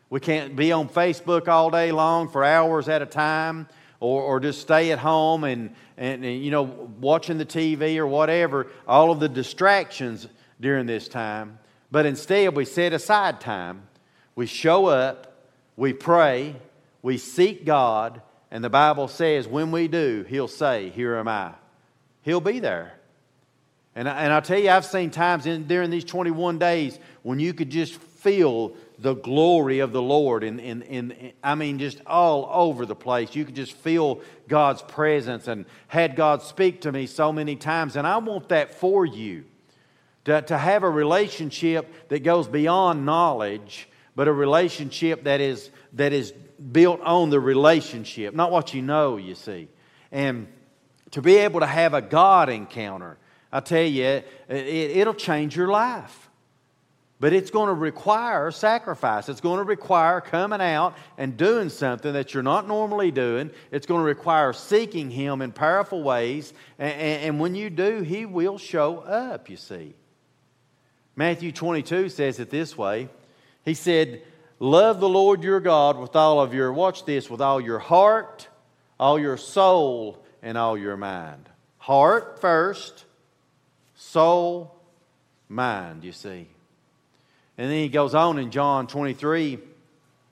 We 0.09 0.21
can't 0.21 0.55
be 0.55 0.71
on 0.73 0.88
Facebook 0.88 1.49
all 1.49 1.71
day 1.71 1.90
long 1.90 2.29
for 2.29 2.45
hours 2.45 2.88
at 2.88 3.03
a 3.03 3.07
time 3.07 3.69
or, 3.99 4.23
or 4.23 4.40
just 4.40 4.61
stay 4.61 4.92
at 4.92 4.99
home 4.99 5.45
and, 5.45 5.75
and, 5.97 6.25
and, 6.25 6.45
you 6.45 6.51
know, 6.51 6.62
watching 6.62 7.38
the 7.38 7.47
TV 7.47 7.97
or 7.97 8.07
whatever, 8.07 8.69
all 8.87 9.11
of 9.11 9.21
the 9.21 9.29
distractions 9.29 10.29
during 10.61 10.87
this 10.87 11.09
time. 11.09 11.59
But 11.90 12.07
instead, 12.07 12.55
we 12.55 12.64
set 12.64 12.92
aside 12.92 13.40
time. 13.40 13.83
We 14.35 14.47
show 14.47 14.87
up, 14.87 15.42
we 15.77 15.92
pray, 15.92 16.57
we 17.03 17.19
seek 17.19 17.64
God, 17.64 18.21
and 18.51 18.63
the 18.63 18.71
Bible 18.71 19.09
says 19.09 19.49
when 19.49 19.71
we 19.71 19.89
do, 19.89 20.25
He'll 20.29 20.49
say, 20.49 20.91
Here 20.91 21.17
am 21.17 21.29
I. 21.29 21.53
He'll 22.23 22.41
be 22.41 22.59
there. 22.59 22.93
And, 23.95 24.09
I, 24.09 24.25
and 24.25 24.33
I'll 24.33 24.43
tell 24.43 24.59
you, 24.59 24.69
I've 24.69 24.85
seen 24.85 25.11
times 25.11 25.47
in, 25.47 25.67
during 25.67 25.91
these 25.91 26.05
21 26.05 26.59
days 26.59 26.99
when 27.23 27.41
you 27.41 27.55
could 27.55 27.71
just 27.71 27.95
feel 27.95 28.75
the 28.99 29.15
glory 29.15 29.79
of 29.79 29.93
the 29.93 30.03
Lord. 30.03 30.45
And, 30.45 31.35
I 31.43 31.55
mean, 31.55 31.79
just 31.79 32.01
all 32.07 32.49
over 32.53 32.85
the 32.85 32.95
place. 32.95 33.35
You 33.35 33.45
could 33.45 33.57
just 33.57 33.73
feel 33.73 34.21
God's 34.49 34.83
presence 34.83 35.49
and 35.49 35.65
had 35.89 36.15
God 36.15 36.43
speak 36.43 36.83
to 36.83 36.93
me 36.93 37.07
so 37.07 37.33
many 37.33 37.57
times. 37.57 37.97
And 37.97 38.07
I 38.07 38.19
want 38.19 38.51
that 38.51 38.75
for 38.75 39.07
you 39.07 39.45
to, 40.27 40.43
to 40.43 40.59
have 40.59 40.83
a 40.83 40.91
relationship 40.91 42.09
that 42.09 42.23
goes 42.23 42.49
beyond 42.49 43.07
knowledge, 43.07 43.89
but 44.15 44.29
a 44.29 44.33
relationship 44.33 45.25
that 45.25 45.41
is, 45.41 45.71
that 45.97 46.13
is 46.13 46.33
built 46.73 47.01
on 47.01 47.31
the 47.31 47.41
relationship, 47.41 48.35
not 48.35 48.51
what 48.51 48.73
you 48.73 48.83
know, 48.83 49.17
you 49.17 49.35
see. 49.35 49.69
And 50.13 50.47
to 51.11 51.23
be 51.23 51.37
able 51.37 51.61
to 51.61 51.67
have 51.67 51.95
a 51.95 52.03
God 52.03 52.49
encounter, 52.49 53.19
I 53.51 53.61
tell 53.61 53.83
you, 53.83 54.05
it, 54.05 54.27
it'll 54.49 55.15
change 55.15 55.57
your 55.57 55.69
life. 55.69 56.23
But 57.19 57.33
it's 57.33 57.51
going 57.51 57.69
to 57.69 57.75
require 57.75 58.51
sacrifice. 58.51 59.31
It's 59.31 59.41
going 59.41 59.57
to 59.57 59.65
require 59.65 60.21
coming 60.21 60.61
out 60.61 60.95
and 61.17 61.35
doing 61.35 61.71
something 61.71 62.13
that 62.13 62.35
you're 62.35 62.43
not 62.43 62.69
normally 62.69 63.11
doing. 63.11 63.51
It's 63.71 63.87
going 63.87 64.01
to 64.01 64.05
require 64.05 64.53
seeking 64.53 65.11
Him 65.11 65.41
in 65.41 65.53
powerful 65.53 66.03
ways. 66.03 66.53
And, 66.79 66.93
and, 66.93 67.23
and, 67.23 67.41
when 67.41 67.55
you 67.55 67.71
do, 67.71 68.03
He 68.03 68.27
will 68.27 68.59
show 68.59 68.99
up, 68.99 69.49
you 69.49 69.57
see. 69.57 69.95
Matthew 71.15 71.53
22 71.53 72.11
says 72.11 72.39
it 72.39 72.51
this 72.51 72.77
way 72.77 73.09
He 73.65 73.73
said, 73.73 74.21
Love 74.59 75.01
the 75.01 75.09
Lord 75.09 75.42
your 75.42 75.61
God 75.61 75.99
with 75.99 76.16
all 76.16 76.40
of 76.40 76.55
your, 76.55 76.73
watch 76.73 77.05
this, 77.05 77.29
with 77.29 77.40
all 77.40 77.61
your 77.61 77.79
heart, 77.79 78.49
all 78.99 79.19
your 79.19 79.37
soul, 79.37 80.23
and 80.42 80.57
all 80.57 80.79
your 80.79 80.97
mind. 80.97 81.49
Heart 81.79 82.40
first, 82.40 83.05
soul, 83.97 84.75
mind, 85.49 86.05
you 86.05 86.12
see. 86.12 86.47
And 87.59 87.71
then 87.71 87.79
he 87.79 87.88
goes 87.88 88.14
on 88.14 88.38
in 88.38 88.51
John 88.51 88.87
23 88.87 89.59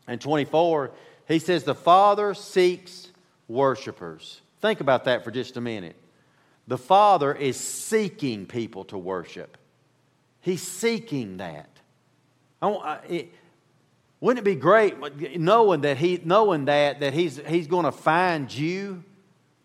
and 0.06 0.20
24. 0.20 0.90
He 1.28 1.38
says, 1.38 1.64
The 1.64 1.74
Father 1.74 2.34
seeks 2.34 3.08
worshipers. 3.48 4.40
Think 4.60 4.80
about 4.80 5.04
that 5.04 5.24
for 5.24 5.30
just 5.30 5.56
a 5.56 5.60
minute. 5.60 5.96
The 6.66 6.78
Father 6.78 7.34
is 7.34 7.58
seeking 7.58 8.46
people 8.46 8.84
to 8.84 8.98
worship, 8.98 9.58
He's 10.40 10.62
seeking 10.62 11.38
that. 11.38 11.68
I, 12.62 12.98
it, 13.08 13.32
wouldn't 14.24 14.46
it 14.46 14.50
be 14.50 14.58
great 14.58 15.38
knowing 15.38 15.82
that 15.82 15.98
he 15.98 16.18
knowing 16.24 16.64
that 16.64 17.00
that 17.00 17.12
he's 17.12 17.38
he's 17.46 17.66
going 17.66 17.84
to 17.84 17.92
find 17.92 18.50
you 18.50 19.04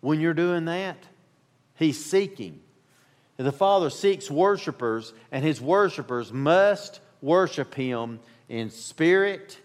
when 0.02 0.20
you're 0.20 0.34
doing 0.34 0.66
that? 0.66 0.98
He's 1.76 2.04
seeking. 2.04 2.60
The 3.38 3.54
Father 3.54 3.90
seeks 3.90 4.30
worshipers, 4.30 5.14
and 5.32 5.46
his 5.46 5.62
worshipers 5.62 6.34
must 6.34 7.00
worship 7.22 7.74
him 7.74 8.20
in 8.50 8.70
spirit 8.70 9.58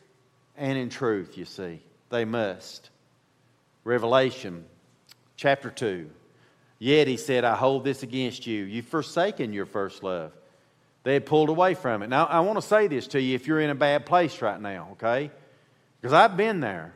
and 0.56 0.78
in 0.78 0.90
truth, 0.90 1.36
you 1.36 1.44
see. 1.44 1.82
They 2.10 2.24
must. 2.24 2.90
Revelation 3.82 4.64
chapter 5.36 5.70
2. 5.70 6.08
Yet 6.78 7.08
he 7.08 7.16
said, 7.16 7.42
I 7.42 7.56
hold 7.56 7.82
this 7.82 8.04
against 8.04 8.46
you. 8.46 8.62
You've 8.62 8.86
forsaken 8.86 9.52
your 9.52 9.66
first 9.66 10.04
love. 10.04 10.30
They 11.04 11.14
had 11.14 11.26
pulled 11.26 11.50
away 11.50 11.74
from 11.74 12.02
it. 12.02 12.08
Now, 12.08 12.24
I 12.24 12.40
want 12.40 12.60
to 12.60 12.66
say 12.66 12.88
this 12.88 13.06
to 13.08 13.20
you 13.20 13.34
if 13.34 13.46
you're 13.46 13.60
in 13.60 13.70
a 13.70 13.74
bad 13.74 14.06
place 14.06 14.42
right 14.42 14.60
now, 14.60 14.88
okay? 14.92 15.30
Because 16.00 16.12
I've 16.12 16.36
been 16.36 16.60
there. 16.60 16.94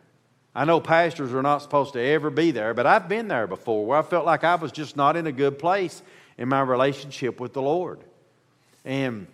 I 0.54 0.64
know 0.64 0.80
pastors 0.80 1.32
are 1.32 1.42
not 1.42 1.62
supposed 1.62 1.92
to 1.92 2.00
ever 2.00 2.30
be 2.30 2.50
there, 2.50 2.74
but 2.74 2.86
I've 2.86 3.08
been 3.08 3.28
there 3.28 3.46
before 3.46 3.86
where 3.86 3.98
I 3.98 4.02
felt 4.02 4.26
like 4.26 4.44
I 4.44 4.56
was 4.56 4.72
just 4.72 4.96
not 4.96 5.16
in 5.16 5.26
a 5.26 5.32
good 5.32 5.58
place 5.58 6.02
in 6.36 6.48
my 6.48 6.62
relationship 6.62 7.38
with 7.38 7.52
the 7.52 7.62
Lord. 7.62 8.00
And 8.84 9.26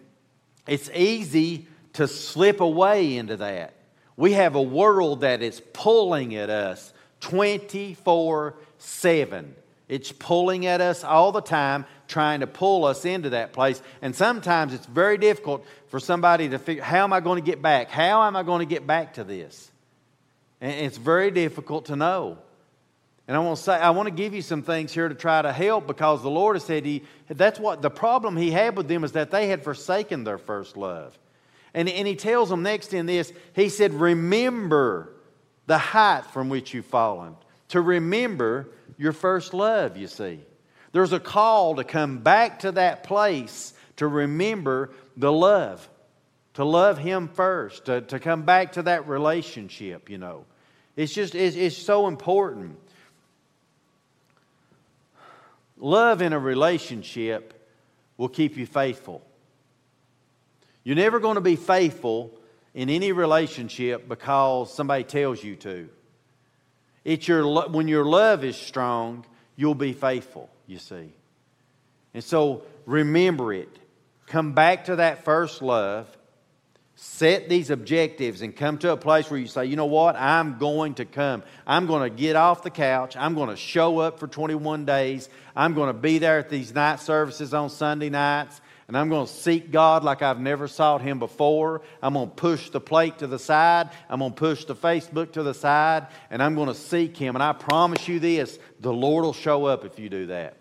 it's 0.67 0.91
easy 0.91 1.67
to 1.95 2.09
slip 2.09 2.61
away 2.61 3.17
into 3.17 3.37
that. 3.37 3.75
We 4.17 4.33
have 4.33 4.55
a 4.55 4.63
world 4.63 5.21
that 5.21 5.41
is 5.41 5.61
pulling 5.73 6.35
at 6.35 6.51
us 6.51 6.93
24 7.21 8.55
7. 8.79 9.55
It's 9.89 10.13
pulling 10.13 10.67
at 10.67 10.81
us 10.81 11.05
all 11.05 11.33
the 11.33 11.41
time, 11.41 11.87
trying 12.09 12.40
to 12.40 12.47
pull 12.47 12.85
us 12.85 13.05
into 13.05 13.31
that 13.31 13.53
place. 13.53 13.81
And 14.03 14.14
sometimes 14.14 14.75
it's 14.75 14.87
very 14.87 15.19
difficult 15.19 15.67
for 15.88 16.01
somebody 16.01 16.49
to 16.51 16.59
figure 16.59 16.83
how 16.83 17.05
am 17.05 17.12
I 17.12 17.21
going 17.21 17.43
to 17.43 17.47
get 17.51 17.62
back? 17.62 17.90
How 17.90 18.23
am 18.25 18.37
I 18.37 18.43
going 18.43 18.61
to 18.61 18.73
get 18.73 18.87
back 18.87 19.14
to 19.14 19.25
this? 19.25 19.71
And 20.61 20.73
it's 20.73 20.97
very 20.97 21.31
difficult 21.31 21.87
to 21.87 21.97
know. 21.97 22.38
And 23.27 23.37
I 23.37 23.40
want 23.40 23.57
to 23.57 23.62
say, 23.62 23.75
I 23.75 23.90
want 23.90 24.07
to 24.09 24.14
give 24.14 24.35
you 24.35 24.43
some 24.43 24.62
things 24.62 24.93
here 24.93 25.09
to 25.09 25.14
try 25.14 25.40
to 25.40 25.53
help 25.53 25.87
because 25.87 26.23
the 26.23 26.31
Lord 26.31 26.57
has 26.57 26.64
said 26.64 26.85
he, 26.85 27.05
that's 27.29 27.59
what 27.59 27.81
the 27.81 27.90
problem 27.90 28.37
he 28.37 28.51
had 28.51 28.77
with 28.77 28.87
them 28.87 29.03
is 29.03 29.12
that 29.12 29.31
they 29.31 29.49
had 29.49 29.64
forsaken 29.64 30.25
their 30.25 30.38
first 30.38 30.77
love. 30.77 31.19
And, 31.73 31.88
and 31.88 32.07
he 32.07 32.17
tells 32.17 32.51
them 32.51 32.62
next 32.62 32.93
in 32.93 33.07
this, 33.07 33.33
he 33.55 33.69
said, 33.69 33.95
Remember 33.95 35.12
the 35.67 35.79
height 35.79 36.27
from 36.27 36.51
which 36.51 36.75
you've 36.75 36.87
fallen. 36.87 37.37
To 37.69 37.81
remember 37.81 38.69
your 38.99 39.12
first 39.12 39.55
love, 39.55 39.97
you 39.97 40.07
see. 40.07 40.40
There's 40.94 41.12
a 41.12 41.18
call 41.18 41.74
to 41.74 41.83
come 41.85 42.18
back 42.18 42.61
to 42.61 42.70
that 42.70 43.02
place 43.02 43.74
to 43.96 44.07
remember 44.07 44.92
the 45.16 45.33
love, 45.33 45.88
to 46.54 46.64
love 46.64 46.98
Him 46.98 47.26
first, 47.26 47.87
to, 47.87 48.00
to 48.02 48.20
come 48.20 48.42
back 48.42 48.74
to 48.74 48.83
that 48.83 49.09
relationship, 49.09 50.09
you 50.09 50.18
know. 50.18 50.44
It's 50.94 51.12
just, 51.12 51.35
it's, 51.35 51.57
it's 51.57 51.76
so 51.76 52.07
important. 52.07 52.78
Love 55.78 56.22
in 56.22 56.33
a 56.33 56.38
relationship 56.38 57.68
will 58.16 58.28
keep 58.28 58.57
you 58.57 58.64
faithful. 58.64 59.20
You're 60.85 60.94
never 60.94 61.18
going 61.18 61.35
to 61.35 61.40
be 61.40 61.57
faithful 61.57 62.30
in 62.72 62.88
any 62.88 63.11
relationship 63.11 64.09
because 64.09 64.72
somebody 64.72 65.02
tells 65.02 65.42
you 65.42 65.57
to. 65.57 65.88
It's 67.04 67.26
your, 67.26 67.68
when 67.68 67.88
your 67.88 68.04
love 68.04 68.44
is 68.44 68.54
strong, 68.54 69.26
you'll 69.57 69.74
be 69.74 69.92
faithful, 69.92 70.48
you 70.66 70.79
see. 70.79 71.12
And 72.12 72.22
so 72.22 72.62
remember 72.87 73.53
it. 73.53 73.79
Come 74.27 74.53
back 74.53 74.87
to 74.87 74.96
that 74.96 75.24
first 75.24 75.62
love. 75.62 76.07
Set 76.96 77.48
these 77.48 77.70
objectives 77.70 78.40
and 78.40 78.55
come 78.55 78.79
to 78.79 78.92
a 78.92 78.96
place 78.96 79.29
where 79.29 79.40
you 79.40 79.48
say, 79.48 79.66
you 79.66 79.74
know 79.74 79.87
what? 79.87 80.14
I'm 80.14 80.59
going 80.59 80.94
to 80.94 81.05
come. 81.05 81.42
I'm 81.66 81.87
going 81.87 82.09
to 82.09 82.16
get 82.16 82.37
off 82.37 82.62
the 82.62 82.70
couch. 82.70 83.16
I'm 83.16 83.35
going 83.35 83.48
to 83.48 83.57
show 83.57 83.98
up 83.98 84.20
for 84.20 84.29
21 84.29 84.85
days. 84.85 85.29
I'm 85.57 85.74
going 85.74 85.88
to 85.88 85.98
be 85.98 86.18
there 86.18 86.38
at 86.38 86.48
these 86.48 86.72
night 86.72 87.00
services 87.00 87.53
on 87.53 87.68
Sunday 87.68 88.11
nights 88.11 88.61
and 88.87 88.99
I'm 88.99 89.09
going 89.09 89.27
to 89.27 89.33
seek 89.33 89.70
God 89.70 90.05
like 90.05 90.20
I've 90.20 90.40
never 90.40 90.68
sought 90.68 91.01
Him 91.01 91.18
before. 91.18 91.81
I'm 92.03 92.14
going 92.14 92.29
to 92.29 92.35
push 92.35 92.68
the 92.70 92.81
plate 92.81 93.18
to 93.18 93.27
the 93.27 93.38
side. 93.38 93.88
I'm 94.11 94.18
going 94.18 94.33
to 94.33 94.38
push 94.38 94.66
the 94.66 94.77
Facebook 94.77 95.33
to 95.33 95.42
the 95.42 95.55
side, 95.55 96.09
and 96.31 96.42
I'm 96.42 96.55
going 96.55 96.68
to 96.68 96.75
seek 96.75 97.16
Him. 97.16 97.35
And 97.35 97.42
I 97.42 97.53
promise 97.55 98.07
you 98.09 98.20
this 98.20 98.59
the 98.81 98.92
Lord 98.92 99.25
will 99.25 99.33
show 99.33 99.64
up 99.64 99.85
if 99.85 99.99
you 99.99 100.11
do 100.11 100.27
that. 100.27 100.57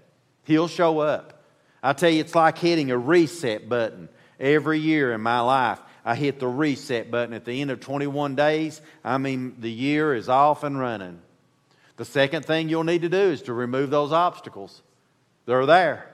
He'll 0.45 0.69
show 0.69 0.99
up. 0.99 1.43
I 1.81 1.91
tell 1.91 2.09
you, 2.09 2.21
it's 2.21 2.35
like 2.35 2.57
hitting 2.57 2.91
a 2.91 2.97
reset 2.97 3.67
button 3.67 4.07
every 4.39 4.79
year 4.79 5.11
in 5.13 5.19
my 5.19 5.41
life. 5.41 5.79
I 6.05 6.15
hit 6.15 6.39
the 6.39 6.47
reset 6.47 7.11
button 7.11 7.33
at 7.33 7.43
the 7.43 7.61
end 7.61 7.71
of 7.71 7.81
21 7.81 8.35
days. 8.35 8.81
I 9.03 9.17
mean, 9.17 9.55
the 9.59 9.71
year 9.71 10.13
is 10.13 10.29
off 10.29 10.63
and 10.63 10.79
running. 10.79 11.19
The 11.97 12.05
second 12.05 12.45
thing 12.45 12.69
you'll 12.69 12.83
need 12.85 13.01
to 13.01 13.09
do 13.09 13.17
is 13.17 13.43
to 13.43 13.53
remove 13.53 13.89
those 13.89 14.13
obstacles. 14.13 14.81
They're 15.45 15.65
there 15.65 16.12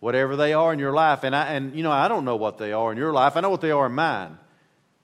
whatever 0.00 0.36
they 0.36 0.52
are 0.52 0.72
in 0.72 0.78
your 0.78 0.92
life. 0.92 1.24
And, 1.24 1.34
I, 1.34 1.54
and, 1.54 1.74
you 1.74 1.82
know, 1.82 1.90
I 1.90 2.08
don't 2.08 2.24
know 2.24 2.36
what 2.36 2.58
they 2.58 2.72
are 2.72 2.92
in 2.92 2.98
your 2.98 3.12
life. 3.12 3.36
I 3.36 3.40
know 3.40 3.50
what 3.50 3.60
they 3.60 3.70
are 3.70 3.86
in 3.86 3.92
mine. 3.92 4.38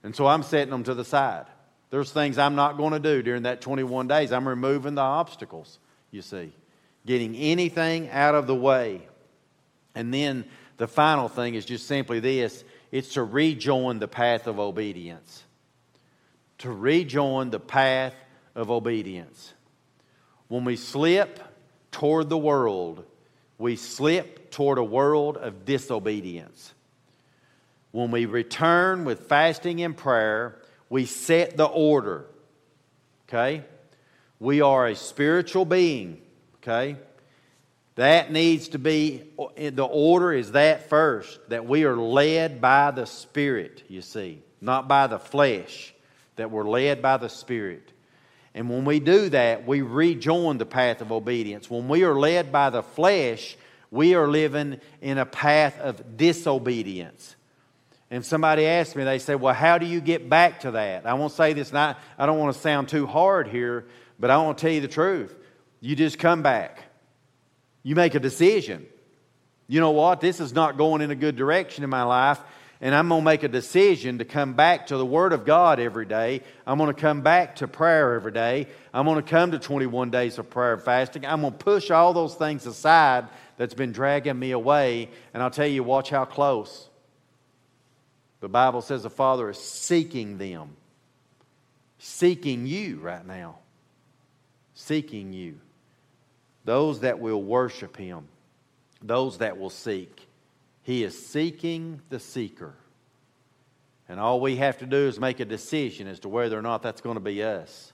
And 0.03 0.15
so 0.15 0.27
I'm 0.27 0.43
setting 0.43 0.71
them 0.71 0.85
to 0.85 0.95
the 0.95 1.05
side. 1.05 1.47
There's 1.91 2.11
things 2.11 2.39
I'm 2.39 2.55
not 2.55 2.77
going 2.77 2.93
to 2.93 2.99
do 2.99 3.23
during 3.23 3.43
that 3.43 3.61
21 3.61 4.09
days. 4.09 4.33
I'm 4.33 4.49
removing 4.49 4.95
the 4.95 5.03
obstacles, 5.03 5.79
you 6.11 6.23
see, 6.23 6.53
getting 7.07 7.37
anything 7.37 8.09
out 8.11 8.35
of 8.35 8.47
the 8.47 8.55
way. 8.55 9.07
And 9.95 10.13
then 10.13 10.47
the 10.79 10.89
final 10.89 11.29
thing 11.29 11.55
is 11.55 11.65
just 11.65 11.87
simply 11.87 12.21
this 12.21 12.65
it's 12.91 13.15
to 13.15 13.23
rejoin 13.23 13.99
the 13.99 14.09
path 14.09 14.47
of 14.47 14.59
obedience. 14.59 15.45
To 16.59 16.71
rejoin 16.71 17.51
the 17.51 17.61
path 17.61 18.15
of 18.55 18.71
obedience. 18.71 19.53
When 20.49 20.65
we 20.65 20.77
slip 20.77 21.41
toward 21.91 22.29
the 22.29 22.39
world, 22.39 23.05
we 23.59 23.77
slip 23.77 24.42
toward 24.53 24.79
a 24.79 24.85
world 24.85 25.37
of 25.37 25.65
disobedience. 25.65 26.73
When 27.91 28.11
we 28.11 28.27
return 28.27 29.05
with 29.05 29.27
fasting 29.27 29.83
and 29.83 29.97
prayer, 29.97 30.59
we 30.89 31.07
set 31.07 31.57
the 31.57 31.67
order. 31.67 32.27
Okay? 33.29 33.65
We 34.39 34.61
are 34.61 34.87
a 34.87 34.95
spiritual 34.95 35.65
being. 35.65 36.23
Okay? 36.63 36.97
That 37.97 38.33
needs 38.33 38.69
to 38.69 38.79
be, 38.79 39.25
the 39.37 39.85
order 39.85 40.33
is 40.33 40.53
that 40.53 40.89
first, 40.89 41.39
that 41.51 41.67
we 41.67 41.85
are 41.85 41.97
led 41.97 42.61
by 42.61 42.91
the 42.91 43.05
Spirit, 43.05 43.83
you 43.89 44.01
see, 44.01 44.43
not 44.63 44.89
by 44.89 45.07
the 45.09 45.19
flesh, 45.19 45.93
that 46.37 46.51
we're 46.51 46.69
led 46.69 47.03
by 47.03 47.19
the 47.19 47.29
Spirit. 47.29 47.93
And 48.55 48.71
when 48.71 48.87
we 48.87 49.01
do 49.01 49.29
that, 49.31 49.67
we 49.67 49.83
rejoin 49.83 50.57
the 50.57 50.67
path 50.67 51.03
of 51.03 51.13
obedience. 51.13 51.71
When 51.71 51.89
we 51.89 52.05
are 52.05 52.19
led 52.19 52.51
by 52.51 52.71
the 52.71 52.83
flesh, 52.83 53.57
we 53.93 54.15
are 54.15 54.27
living 54.27 54.81
in 55.03 55.19
a 55.19 55.27
path 55.27 55.79
of 55.79 56.17
disobedience. 56.17 57.37
And 58.11 58.25
somebody 58.25 58.67
asked 58.67 58.97
me, 58.97 59.05
they 59.05 59.19
said, 59.21 59.41
Well, 59.41 59.55
how 59.55 59.79
do 59.79 59.87
you 59.87 60.01
get 60.01 60.29
back 60.29 60.61
to 60.61 60.73
that? 60.73 61.07
I 61.07 61.15
won't 61.15 61.33
say 61.33 61.53
this, 61.53 61.73
I, 61.73 61.95
I 62.19 62.27
don't 62.27 62.39
want 62.39 62.55
to 62.57 62.61
sound 62.61 62.89
too 62.89 63.07
hard 63.07 63.49
here, 63.49 63.87
but 64.19 64.31
I 64.31 64.39
want 64.39 64.59
to 64.59 64.63
tell 64.63 64.73
you 64.73 64.81
the 64.81 64.89
truth. 64.89 65.37
You 65.81 65.95
just 65.95 66.19
come 66.19 66.43
back. 66.43 66.83
You 67.83 67.95
make 67.95 68.15
a 68.15 68.21
decision. 68.21 68.87
You 69.69 69.81
know 69.81 69.91
what? 69.91 70.21
This 70.21 70.41
is 70.41 70.53
not 70.53 70.79
going 70.79 71.03
in 71.03 71.11
a 71.11 71.15
good 71.15 71.37
direction 71.37 71.85
in 71.85 71.91
my 71.91 72.03
life 72.03 72.41
and 72.83 72.97
I'm 72.97 73.09
going 73.09 73.21
to 73.21 73.25
make 73.25 73.45
a 73.45 73.49
decision 73.49 74.19
to 74.19 74.25
come 74.25 74.55
back 74.55 74.89
to 74.89 74.97
the 74.97 75.07
Word 75.07 75.33
of 75.33 75.45
God 75.45 75.79
every 75.79 76.05
day. 76.05 76.43
I'm 76.67 76.79
going 76.79 76.93
to 76.93 77.01
come 77.01 77.21
back 77.21 77.57
to 77.57 77.69
prayer 77.69 78.15
every 78.15 78.33
day. 78.33 78.67
I'm 78.93 79.07
going 79.07 79.23
to 79.23 79.31
come 79.31 79.53
to 79.53 79.61
21 79.61 80.11
days 80.11 80.37
of 80.37 80.51
prayer 80.51 80.75
and 80.75 80.83
fasting. 80.83 81.25
I'm 81.25 81.43
going 81.43 81.53
to 81.53 81.59
push 81.59 81.93
all 81.93 82.13
those 82.13 82.35
things 82.35 82.67
aside 82.67 83.29
that's 83.57 83.73
been 83.73 83.93
dragging 83.93 84.37
me 84.37 84.51
away. 84.51 85.11
And 85.33 85.45
I'll 85.45 85.51
tell 85.51 85.67
you, 85.69 85.85
watch 85.85 86.11
how 86.11 86.25
close. 86.25 86.89
The 88.41 88.49
Bible 88.49 88.83
says 88.83 89.05
the 89.05 89.11
Father 89.11 89.49
is 89.49 89.59
seeking 89.59 90.37
them, 90.37 90.71
seeking 92.01 92.67
you 92.67 92.99
right 92.99 93.25
now, 93.25 93.59
seeking 94.75 95.33
you. 95.33 95.61
Those 96.65 97.01
that 97.01 97.21
will 97.21 97.41
worship 97.41 97.97
Him, 97.97 98.27
those 99.01 99.39
that 99.39 99.57
will 99.57 99.71
seek. 99.71 100.27
He 100.83 101.05
is 101.05 101.27
seeking 101.27 102.01
the 102.09 102.19
seeker. 102.19 102.75
And 104.09 104.19
all 104.19 104.41
we 104.41 104.57
have 104.57 104.79
to 104.79 104.87
do 104.87 104.97
is 104.97 105.19
make 105.19 105.41
a 105.41 105.45
decision 105.45 106.07
as 106.07 106.21
to 106.21 106.29
whether 106.29 106.59
or 106.59 106.63
not 106.63 106.83
that's 106.83 107.01
going 107.01 107.15
to 107.15 107.21
be 107.21 107.43
us. 107.43 107.93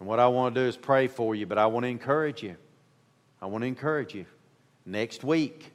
And 0.00 0.08
what 0.08 0.18
I 0.18 0.26
want 0.28 0.54
to 0.54 0.62
do 0.62 0.66
is 0.66 0.76
pray 0.76 1.06
for 1.06 1.34
you, 1.34 1.46
but 1.46 1.58
I 1.58 1.66
want 1.66 1.84
to 1.84 1.88
encourage 1.88 2.42
you. 2.42 2.56
I 3.40 3.46
want 3.46 3.62
to 3.62 3.68
encourage 3.68 4.14
you. 4.14 4.26
Next 4.84 5.22
week, 5.22 5.70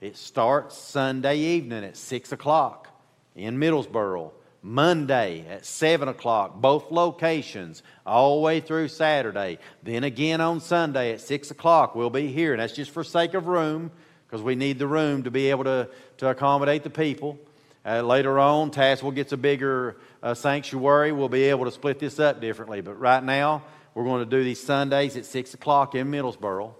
it 0.00 0.16
starts 0.16 0.76
Sunday 0.76 1.38
evening 1.38 1.84
at 1.84 1.96
6 1.96 2.32
o'clock 2.32 2.88
in 3.34 3.58
Middlesboro. 3.58 4.32
Monday 4.62 5.46
at 5.48 5.64
7 5.64 6.08
o'clock, 6.08 6.56
both 6.56 6.90
locations, 6.90 7.84
all 8.04 8.36
the 8.36 8.42
way 8.42 8.58
through 8.58 8.88
Saturday. 8.88 9.58
Then 9.84 10.02
again 10.02 10.40
on 10.40 10.60
Sunday 10.60 11.12
at 11.12 11.20
6 11.20 11.52
o'clock, 11.52 11.94
we'll 11.94 12.10
be 12.10 12.26
here. 12.32 12.52
And 12.52 12.60
that's 12.60 12.72
just 12.72 12.90
for 12.90 13.04
sake 13.04 13.34
of 13.34 13.46
room 13.46 13.92
because 14.36 14.44
we 14.44 14.54
need 14.54 14.78
the 14.78 14.86
room 14.86 15.22
to 15.22 15.30
be 15.30 15.48
able 15.48 15.64
to, 15.64 15.88
to 16.18 16.28
accommodate 16.28 16.82
the 16.82 16.90
people. 16.90 17.38
Uh, 17.86 18.02
later 18.02 18.38
on, 18.38 18.70
Tazewell 18.70 19.14
gets 19.14 19.32
a 19.32 19.36
bigger 19.38 19.96
uh, 20.22 20.34
sanctuary. 20.34 21.10
We'll 21.10 21.30
be 21.30 21.44
able 21.44 21.64
to 21.64 21.70
split 21.70 21.98
this 21.98 22.20
up 22.20 22.38
differently. 22.38 22.82
But 22.82 23.00
right 23.00 23.24
now, 23.24 23.62
we're 23.94 24.04
going 24.04 24.22
to 24.22 24.28
do 24.28 24.44
these 24.44 24.62
Sundays 24.62 25.16
at 25.16 25.24
6 25.24 25.54
o'clock 25.54 25.94
in 25.94 26.10
Middlesboro. 26.10 26.74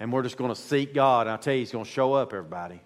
And 0.00 0.10
we're 0.10 0.22
just 0.22 0.38
going 0.38 0.48
to 0.48 0.58
seek 0.58 0.94
God. 0.94 1.26
And 1.26 1.34
I 1.34 1.36
tell 1.36 1.52
you, 1.52 1.58
He's 1.58 1.72
going 1.72 1.84
to 1.84 1.90
show 1.90 2.14
up, 2.14 2.32
everybody. 2.32 2.80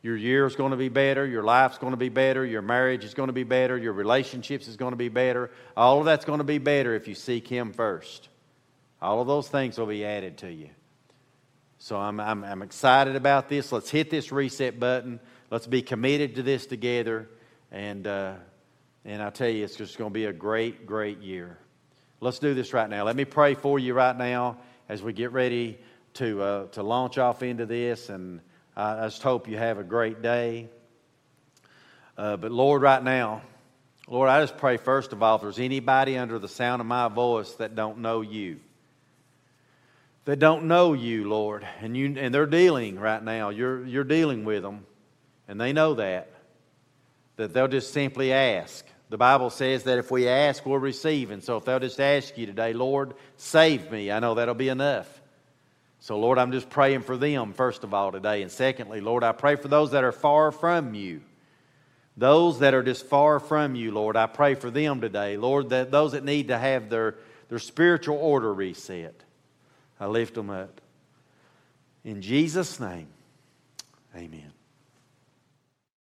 Your 0.00 0.16
year 0.16 0.46
is 0.46 0.56
going 0.56 0.70
to 0.70 0.78
be 0.78 0.88
better. 0.88 1.26
Your 1.26 1.42
life's 1.42 1.76
going 1.76 1.90
to 1.90 1.98
be 1.98 2.08
better. 2.08 2.46
Your 2.46 2.62
marriage 2.62 3.04
is 3.04 3.12
going 3.12 3.26
to 3.26 3.34
be 3.34 3.44
better. 3.44 3.76
Your 3.76 3.92
relationships 3.92 4.68
is 4.68 4.78
going 4.78 4.92
to 4.92 4.96
be 4.96 5.10
better. 5.10 5.50
All 5.76 5.98
of 5.98 6.06
that's 6.06 6.24
going 6.24 6.38
to 6.38 6.44
be 6.44 6.56
better 6.56 6.94
if 6.94 7.06
you 7.06 7.14
seek 7.14 7.46
Him 7.46 7.74
first. 7.74 8.30
All 9.02 9.20
of 9.20 9.26
those 9.26 9.48
things 9.48 9.76
will 9.76 9.84
be 9.84 10.02
added 10.06 10.38
to 10.38 10.50
you. 10.50 10.70
So 11.80 11.96
I'm, 11.96 12.18
I'm, 12.18 12.42
I'm 12.42 12.62
excited 12.62 13.14
about 13.14 13.48
this. 13.48 13.70
Let's 13.70 13.88
hit 13.88 14.10
this 14.10 14.32
reset 14.32 14.80
button. 14.80 15.20
Let's 15.48 15.68
be 15.68 15.80
committed 15.80 16.34
to 16.34 16.42
this 16.42 16.66
together. 16.66 17.30
And, 17.70 18.04
uh, 18.04 18.34
and 19.04 19.22
I 19.22 19.30
tell 19.30 19.48
you, 19.48 19.62
it's 19.62 19.76
just 19.76 19.96
going 19.96 20.10
to 20.10 20.14
be 20.14 20.24
a 20.24 20.32
great, 20.32 20.86
great 20.86 21.18
year. 21.18 21.56
Let's 22.20 22.40
do 22.40 22.52
this 22.52 22.72
right 22.72 22.90
now. 22.90 23.04
Let 23.04 23.14
me 23.14 23.24
pray 23.24 23.54
for 23.54 23.78
you 23.78 23.94
right 23.94 24.16
now 24.16 24.58
as 24.88 25.04
we 25.04 25.12
get 25.12 25.30
ready 25.30 25.78
to, 26.14 26.42
uh, 26.42 26.66
to 26.68 26.82
launch 26.82 27.16
off 27.16 27.44
into 27.44 27.64
this. 27.64 28.08
And 28.08 28.40
I, 28.76 29.06
just 29.06 29.22
hope 29.22 29.46
you 29.46 29.56
have 29.56 29.78
a 29.78 29.84
great 29.84 30.20
day. 30.20 30.68
Uh, 32.16 32.36
but 32.36 32.50
Lord, 32.50 32.82
right 32.82 33.02
now, 33.02 33.42
Lord, 34.08 34.28
I 34.28 34.40
just 34.42 34.56
pray 34.56 34.78
first 34.78 35.12
of 35.12 35.22
all, 35.22 35.36
if 35.36 35.42
there's 35.42 35.60
anybody 35.60 36.18
under 36.18 36.40
the 36.40 36.48
sound 36.48 36.80
of 36.80 36.86
my 36.86 37.06
voice 37.06 37.52
that 37.54 37.76
don't 37.76 37.98
know 37.98 38.20
you, 38.20 38.58
that 40.28 40.38
don't 40.38 40.64
know 40.64 40.92
you, 40.92 41.26
Lord, 41.26 41.66
and, 41.80 41.96
you, 41.96 42.14
and 42.18 42.34
they're 42.34 42.44
dealing 42.44 42.98
right 42.98 43.24
now. 43.24 43.48
You're, 43.48 43.86
you're 43.86 44.04
dealing 44.04 44.44
with 44.44 44.62
them, 44.62 44.84
and 45.48 45.58
they 45.58 45.72
know 45.72 45.94
that, 45.94 46.28
that 47.36 47.54
they'll 47.54 47.66
just 47.66 47.94
simply 47.94 48.30
ask. 48.30 48.84
The 49.08 49.16
Bible 49.16 49.48
says 49.48 49.84
that 49.84 49.96
if 49.96 50.10
we 50.10 50.28
ask, 50.28 50.66
we'll 50.66 50.76
receive. 50.76 51.30
And 51.30 51.42
so 51.42 51.56
if 51.56 51.64
they'll 51.64 51.78
just 51.78 51.98
ask 51.98 52.36
you 52.36 52.44
today, 52.44 52.74
Lord, 52.74 53.14
save 53.38 53.90
me, 53.90 54.12
I 54.12 54.18
know 54.18 54.34
that'll 54.34 54.52
be 54.52 54.68
enough. 54.68 55.08
So, 56.00 56.18
Lord, 56.18 56.36
I'm 56.36 56.52
just 56.52 56.68
praying 56.68 57.04
for 57.04 57.16
them, 57.16 57.54
first 57.54 57.82
of 57.82 57.94
all, 57.94 58.12
today. 58.12 58.42
And 58.42 58.52
secondly, 58.52 59.00
Lord, 59.00 59.24
I 59.24 59.32
pray 59.32 59.56
for 59.56 59.68
those 59.68 59.92
that 59.92 60.04
are 60.04 60.12
far 60.12 60.52
from 60.52 60.92
you. 60.92 61.22
Those 62.18 62.58
that 62.58 62.74
are 62.74 62.82
just 62.82 63.06
far 63.06 63.40
from 63.40 63.74
you, 63.74 63.92
Lord, 63.92 64.14
I 64.14 64.26
pray 64.26 64.56
for 64.56 64.70
them 64.70 65.00
today. 65.00 65.38
Lord, 65.38 65.70
that 65.70 65.90
those 65.90 66.12
that 66.12 66.22
need 66.22 66.48
to 66.48 66.58
have 66.58 66.90
their, 66.90 67.14
their 67.48 67.58
spiritual 67.58 68.18
order 68.18 68.52
reset. 68.52 69.24
I 70.00 70.06
left 70.06 70.34
them 70.34 70.50
up. 70.50 70.80
In 72.04 72.22
Jesus' 72.22 72.78
name, 72.78 73.08
amen. 74.14 74.52